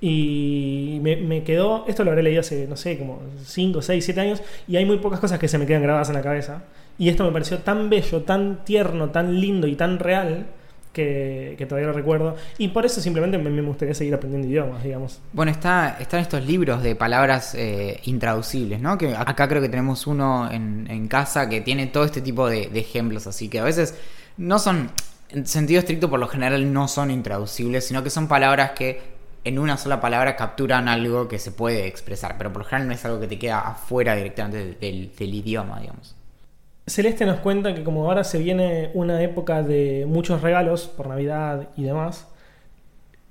[0.00, 4.20] Y me, me quedó, esto lo habré leído hace, no sé, como 5, 6, 7
[4.20, 6.62] años, y hay muy pocas cosas que se me quedan grabadas en la cabeza.
[6.98, 10.46] Y esto me pareció tan bello, tan tierno, tan lindo y tan real
[10.94, 12.36] que, que todavía lo recuerdo.
[12.56, 15.20] Y por eso simplemente me, me gustaría seguir aprendiendo idiomas, digamos.
[15.34, 18.96] Bueno, está, están estos libros de palabras eh, intraducibles, ¿no?
[18.96, 22.70] Que acá creo que tenemos uno en, en casa que tiene todo este tipo de,
[22.74, 23.98] ejemplos, así que a veces
[24.36, 24.90] no son,
[25.30, 29.58] en sentido estricto por lo general no son intraducibles, sino que son palabras que en
[29.58, 33.04] una sola palabra capturan algo que se puede expresar, pero por lo general no es
[33.04, 36.14] algo que te queda afuera directamente del, del idioma, digamos.
[36.86, 41.68] Celeste nos cuenta que como ahora se viene una época de muchos regalos por Navidad
[41.76, 42.28] y demás,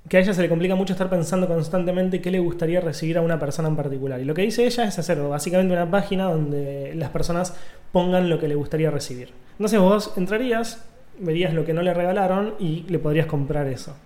[0.08, 3.22] que a ella se le complica mucho estar pensando constantemente qué le gustaría recibir a
[3.22, 4.20] una persona en particular.
[4.20, 7.54] Y lo que dice ella es hacer básicamente una página donde las personas
[7.92, 9.30] pongan lo que le gustaría recibir.
[9.52, 10.84] Entonces vos entrarías,
[11.20, 13.96] verías lo que no le regalaron y le podrías comprar eso.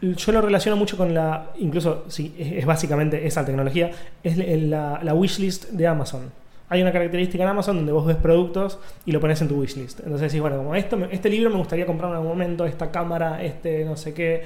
[0.00, 3.90] Yo lo relaciono mucho con la, incluso si es, es básicamente esa tecnología,
[4.22, 6.45] es la wishlist de Amazon.
[6.68, 10.00] Hay una característica en Amazon donde vos ves productos y lo pones en tu wishlist.
[10.00, 13.42] Entonces decís, bueno, como esto, este libro me gustaría comprar en algún momento, esta cámara,
[13.42, 14.42] este no sé qué.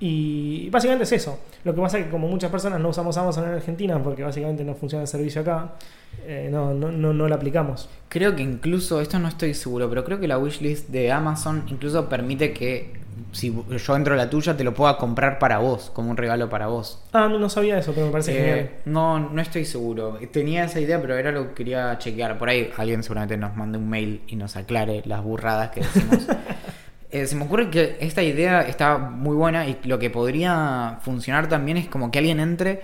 [0.00, 1.38] Y básicamente es eso.
[1.62, 4.64] Lo que pasa es que como muchas personas no usamos Amazon en Argentina porque básicamente
[4.64, 5.74] no funciona el servicio acá,
[6.26, 7.88] eh, no, no, no, no lo aplicamos.
[8.08, 12.08] Creo que incluso, esto no estoy seguro, pero creo que la wishlist de Amazon incluso
[12.08, 12.94] permite que
[13.32, 13.54] si
[13.84, 16.66] yo entro a la tuya te lo pueda comprar para vos, como un regalo para
[16.66, 17.02] vos.
[17.12, 18.70] Ah, no, no sabía eso, pero me parece Eh, genial.
[18.86, 20.18] no, no estoy seguro.
[20.32, 22.38] Tenía esa idea, pero era lo que quería chequear.
[22.38, 26.26] Por ahí alguien seguramente nos mande un mail y nos aclare las burradas que decimos.
[27.12, 31.48] Eh, se me ocurre que esta idea está muy buena y lo que podría funcionar
[31.48, 32.82] también es como que alguien entre.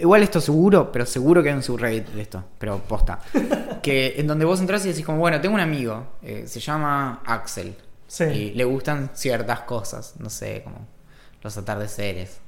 [0.00, 3.20] Igual esto seguro, pero seguro que hay un subreddit de esto, pero posta.
[3.80, 7.22] que en donde vos entras y decís como, bueno, tengo un amigo, eh, se llama
[7.24, 7.76] Axel.
[8.08, 8.24] Sí.
[8.24, 10.78] Y le gustan ciertas cosas, no sé, como
[11.42, 12.40] los atardeceres.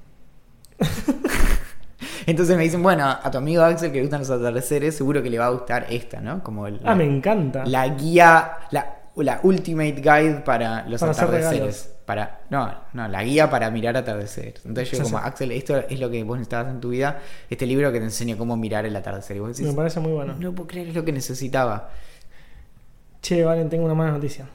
[2.27, 5.31] Entonces me dicen, bueno, a tu amigo Axel que le gustan los atardeceres, seguro que
[5.31, 6.43] le va a gustar esta, ¿no?
[6.43, 7.65] Como el, Ah, me encanta.
[7.67, 11.91] la guía, la, la ultimate guide para los Para atardeceres.
[12.07, 14.65] Para, no, no, la guía para mirar atardeceres.
[14.65, 15.19] Entonces yo Sí, como.
[15.19, 18.37] Axel, esto es lo que vos necesitabas en tu vida, este libro que te enseña
[18.37, 19.37] cómo mirar el atardecer.
[19.37, 20.35] Y vos decís, Me parece muy bueno.
[20.39, 21.91] no puedo creer, es lo que necesitaba.
[23.23, 24.47] Che, Valen, tengo una mala noticia.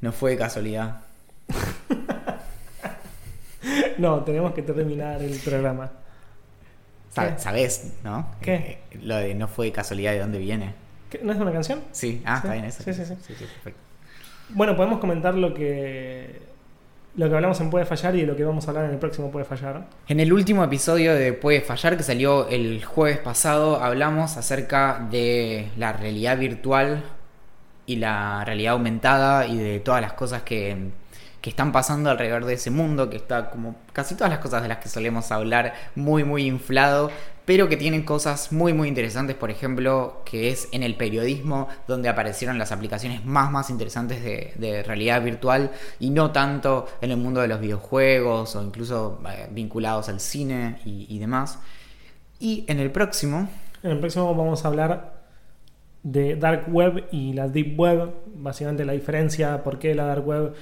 [0.00, 1.00] No fue de casualidad.
[3.98, 5.90] No, tenemos que terminar el programa.
[7.12, 7.40] Sa- ¿Qué?
[7.42, 8.26] ¿Sabés, no?
[8.40, 8.54] ¿Qué?
[8.54, 10.74] Eh, Lo de no fue de casualidad de dónde viene.
[11.10, 11.20] ¿Qué?
[11.22, 11.80] ¿No es una canción?
[11.92, 12.82] Sí, ah, está bien eso.
[12.82, 13.14] sí, sí, sí.
[13.34, 13.80] perfecto.
[14.50, 16.40] Bueno, podemos comentar lo que
[17.16, 18.98] lo que hablamos en Puede Fallar y de lo que vamos a hablar en el
[18.98, 19.86] próximo Puede Fallar.
[20.06, 25.70] En el último episodio de Puede Fallar, que salió el jueves pasado, hablamos acerca de
[25.78, 27.02] la realidad virtual
[27.86, 30.90] y la realidad aumentada y de todas las cosas que,
[31.40, 34.68] que están pasando alrededor de ese mundo, que está como casi todas las cosas de
[34.68, 37.10] las que solemos hablar muy, muy inflado,
[37.44, 42.08] pero que tienen cosas muy, muy interesantes, por ejemplo, que es en el periodismo donde
[42.08, 45.70] aparecieron las aplicaciones más, más interesantes de, realidad virtual
[46.00, 50.80] y no tanto en el mundo de los videojuegos o incluso eh, vinculados al cine
[50.84, 51.60] y demás.
[52.38, 53.48] Y en el próximo,
[53.82, 55.15] En el próximo vamos a hablar
[56.06, 60.54] de Dark Web y la Deep Web, básicamente la diferencia, por qué la Dark Web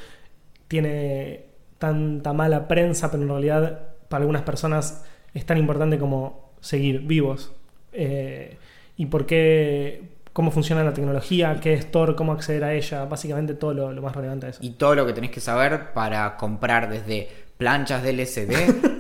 [0.68, 1.45] tiene
[1.76, 7.53] tanta mala prensa, pero en realidad para algunas personas es tan importante como seguir vivos.
[7.92, 8.57] Eh,
[8.97, 13.53] y por qué, cómo funciona la tecnología, qué es Tor, cómo acceder a ella, básicamente
[13.53, 14.61] todo lo, más relevante de eso.
[14.62, 18.52] y todo lo que tenés que saber para comprar desde planchas de LCD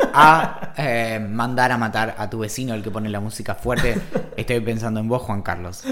[0.14, 3.96] a eh, mandar a matar a tu vecino, el que pone la música fuerte.
[4.36, 5.82] Estoy pensando en vos, Juan Carlos.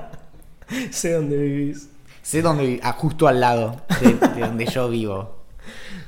[0.90, 1.88] sé dónde vivís.
[2.22, 5.36] Sé dónde vi- ah, justo al lado de, de donde yo vivo.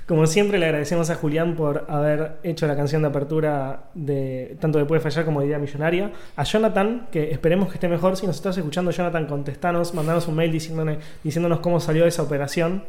[0.07, 4.79] Como siempre, le agradecemos a Julián por haber hecho la canción de apertura de tanto
[4.79, 6.13] de Puede Fallar como de Idea Millonaria.
[6.35, 8.17] A Jonathan, que esperemos que esté mejor.
[8.17, 12.85] Si nos estás escuchando, Jonathan, contestanos, mandanos un mail diciéndonos, diciéndonos cómo salió esa operación.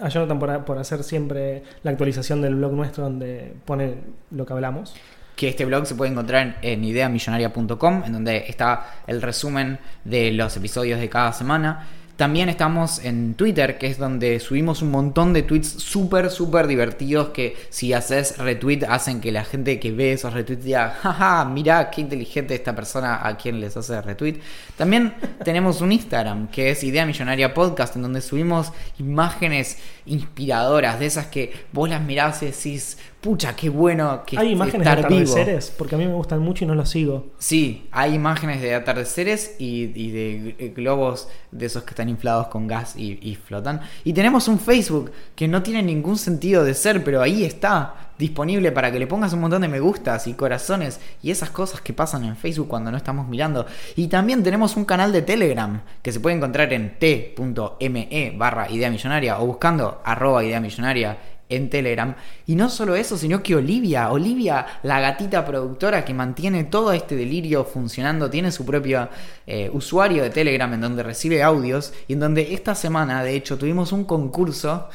[0.00, 3.94] A Jonathan por, por hacer siempre la actualización del blog nuestro donde pone
[4.30, 4.94] lo que hablamos.
[5.34, 10.56] Que este blog se puede encontrar en ideamillonaria.com, en donde está el resumen de los
[10.56, 11.86] episodios de cada semana.
[12.20, 17.30] También estamos en Twitter, que es donde subimos un montón de tweets súper, súper divertidos
[17.30, 21.88] que si haces retweet hacen que la gente que ve esos retweets diga, jaja, mira
[21.88, 24.34] qué inteligente esta persona a quien les hace retweet.
[24.76, 25.14] También
[25.46, 31.28] tenemos un Instagram, que es Idea Millonaria Podcast, en donde subimos imágenes inspiradoras, de esas
[31.28, 35.06] que vos las mirás y decís, pucha, qué bueno que Hay imágenes de vivo.
[35.06, 37.30] atardeceres, porque a mí me gustan mucho y no los sigo.
[37.38, 42.48] Sí, hay imágenes de atardeceres y, y de eh, globos de esos que están inflados
[42.48, 43.80] con gas y, flotan.
[44.04, 48.70] Y tenemos un Facebook que no tiene ningún sentido de ser, pero ahí está, disponible
[48.70, 51.94] para que le pongas un montón de me gustas y corazones y esas cosas que
[51.94, 53.66] pasan en Facebook cuando no estamos mirando.
[53.96, 58.90] Y también tenemos un canal de Telegram que se puede encontrar en t.me barra idea
[58.90, 61.16] millonaria o buscando arroba idea millonaria
[61.50, 62.14] en Telegram.
[62.46, 67.16] Y no solo eso, sino que Olivia, Olivia, la gatita productora que mantiene todo este
[67.16, 69.08] delirio funcionando, tiene su propio
[69.46, 73.58] eh, usuario de Telegram en donde recibe audios y en donde esta semana, de hecho,
[73.58, 74.88] tuvimos un concurso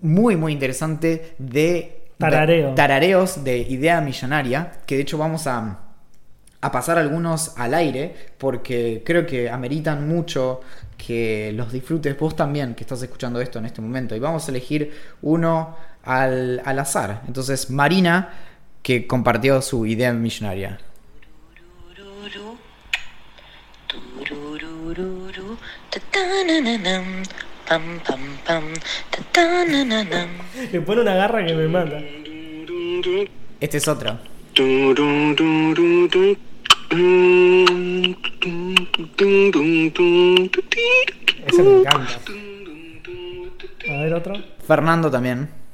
[0.00, 2.70] muy, muy interesante de Tarareo.
[2.70, 5.80] de tarareos de idea millonaria, que de hecho vamos a,
[6.60, 10.60] a pasar algunos al aire, porque creo que ameritan mucho
[11.04, 14.14] que los disfrutes vos también, que estás escuchando esto en este momento.
[14.16, 14.92] Y vamos a elegir
[15.22, 17.22] uno al, al azar.
[17.26, 18.32] Entonces, Marina,
[18.82, 20.78] que compartió su idea millonaria.
[30.72, 32.00] Le pone una garra que me mata.
[33.60, 34.18] Este es otro.
[41.46, 42.12] Ese me encanta.
[43.88, 44.34] A ver otro.
[44.66, 45.48] Fernando también.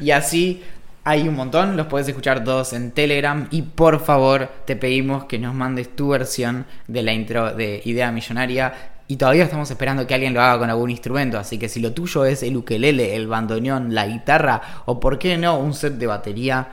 [0.00, 0.64] Y así
[1.04, 5.38] hay un montón, los puedes escuchar todos en Telegram y por favor te pedimos que
[5.38, 8.72] nos mandes tu versión de la intro de Idea Millonaria
[9.08, 11.92] y todavía estamos esperando que alguien lo haga con algún instrumento, así que si lo
[11.92, 16.06] tuyo es el ukelele, el bandoneón, la guitarra o por qué no un set de
[16.06, 16.68] batería,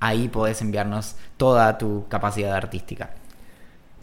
[0.00, 3.10] ahí podés enviarnos toda tu capacidad artística.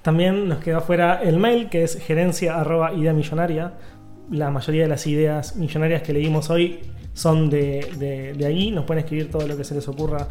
[0.03, 3.73] También nos quedó afuera el mail que es gerencia arroba idea millonaria.
[4.29, 6.79] La mayoría de las ideas millonarias que leímos hoy
[7.13, 8.71] son de, de, de ahí.
[8.71, 10.27] Nos pueden escribir todo lo que se les ocurra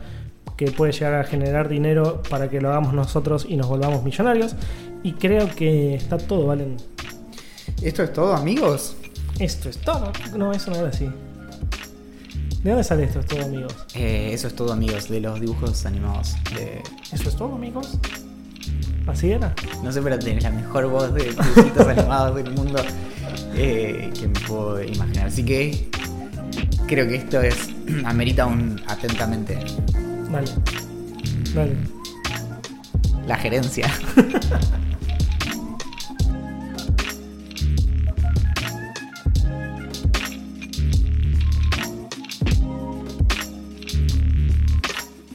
[0.57, 4.55] que puede llegar a generar dinero para que lo hagamos nosotros y nos volvamos millonarios.
[5.03, 6.77] Y creo que está todo, Valen.
[7.83, 8.97] ¿Esto es todo amigos?
[9.39, 10.13] Esto es todo.
[10.37, 11.09] No, eso no era así.
[12.63, 13.19] ¿De dónde sale esto?
[13.21, 13.75] Es todo, amigos.
[13.95, 16.35] Eh, eso es todo amigos de los dibujos animados.
[16.55, 16.81] de-
[17.13, 17.99] ¿Eso es todo, amigos?
[19.09, 19.53] ¿Así era?
[19.83, 22.81] No sé, pero tenés la mejor voz de dibujitos animados del mundo
[23.55, 25.27] eh, que me puedo imaginar.
[25.27, 25.89] Así que
[26.87, 27.71] creo que esto es
[28.05, 29.59] amerita un atentamente
[30.31, 30.51] Dale.
[31.55, 31.77] Dale.
[33.27, 33.91] la gerencia.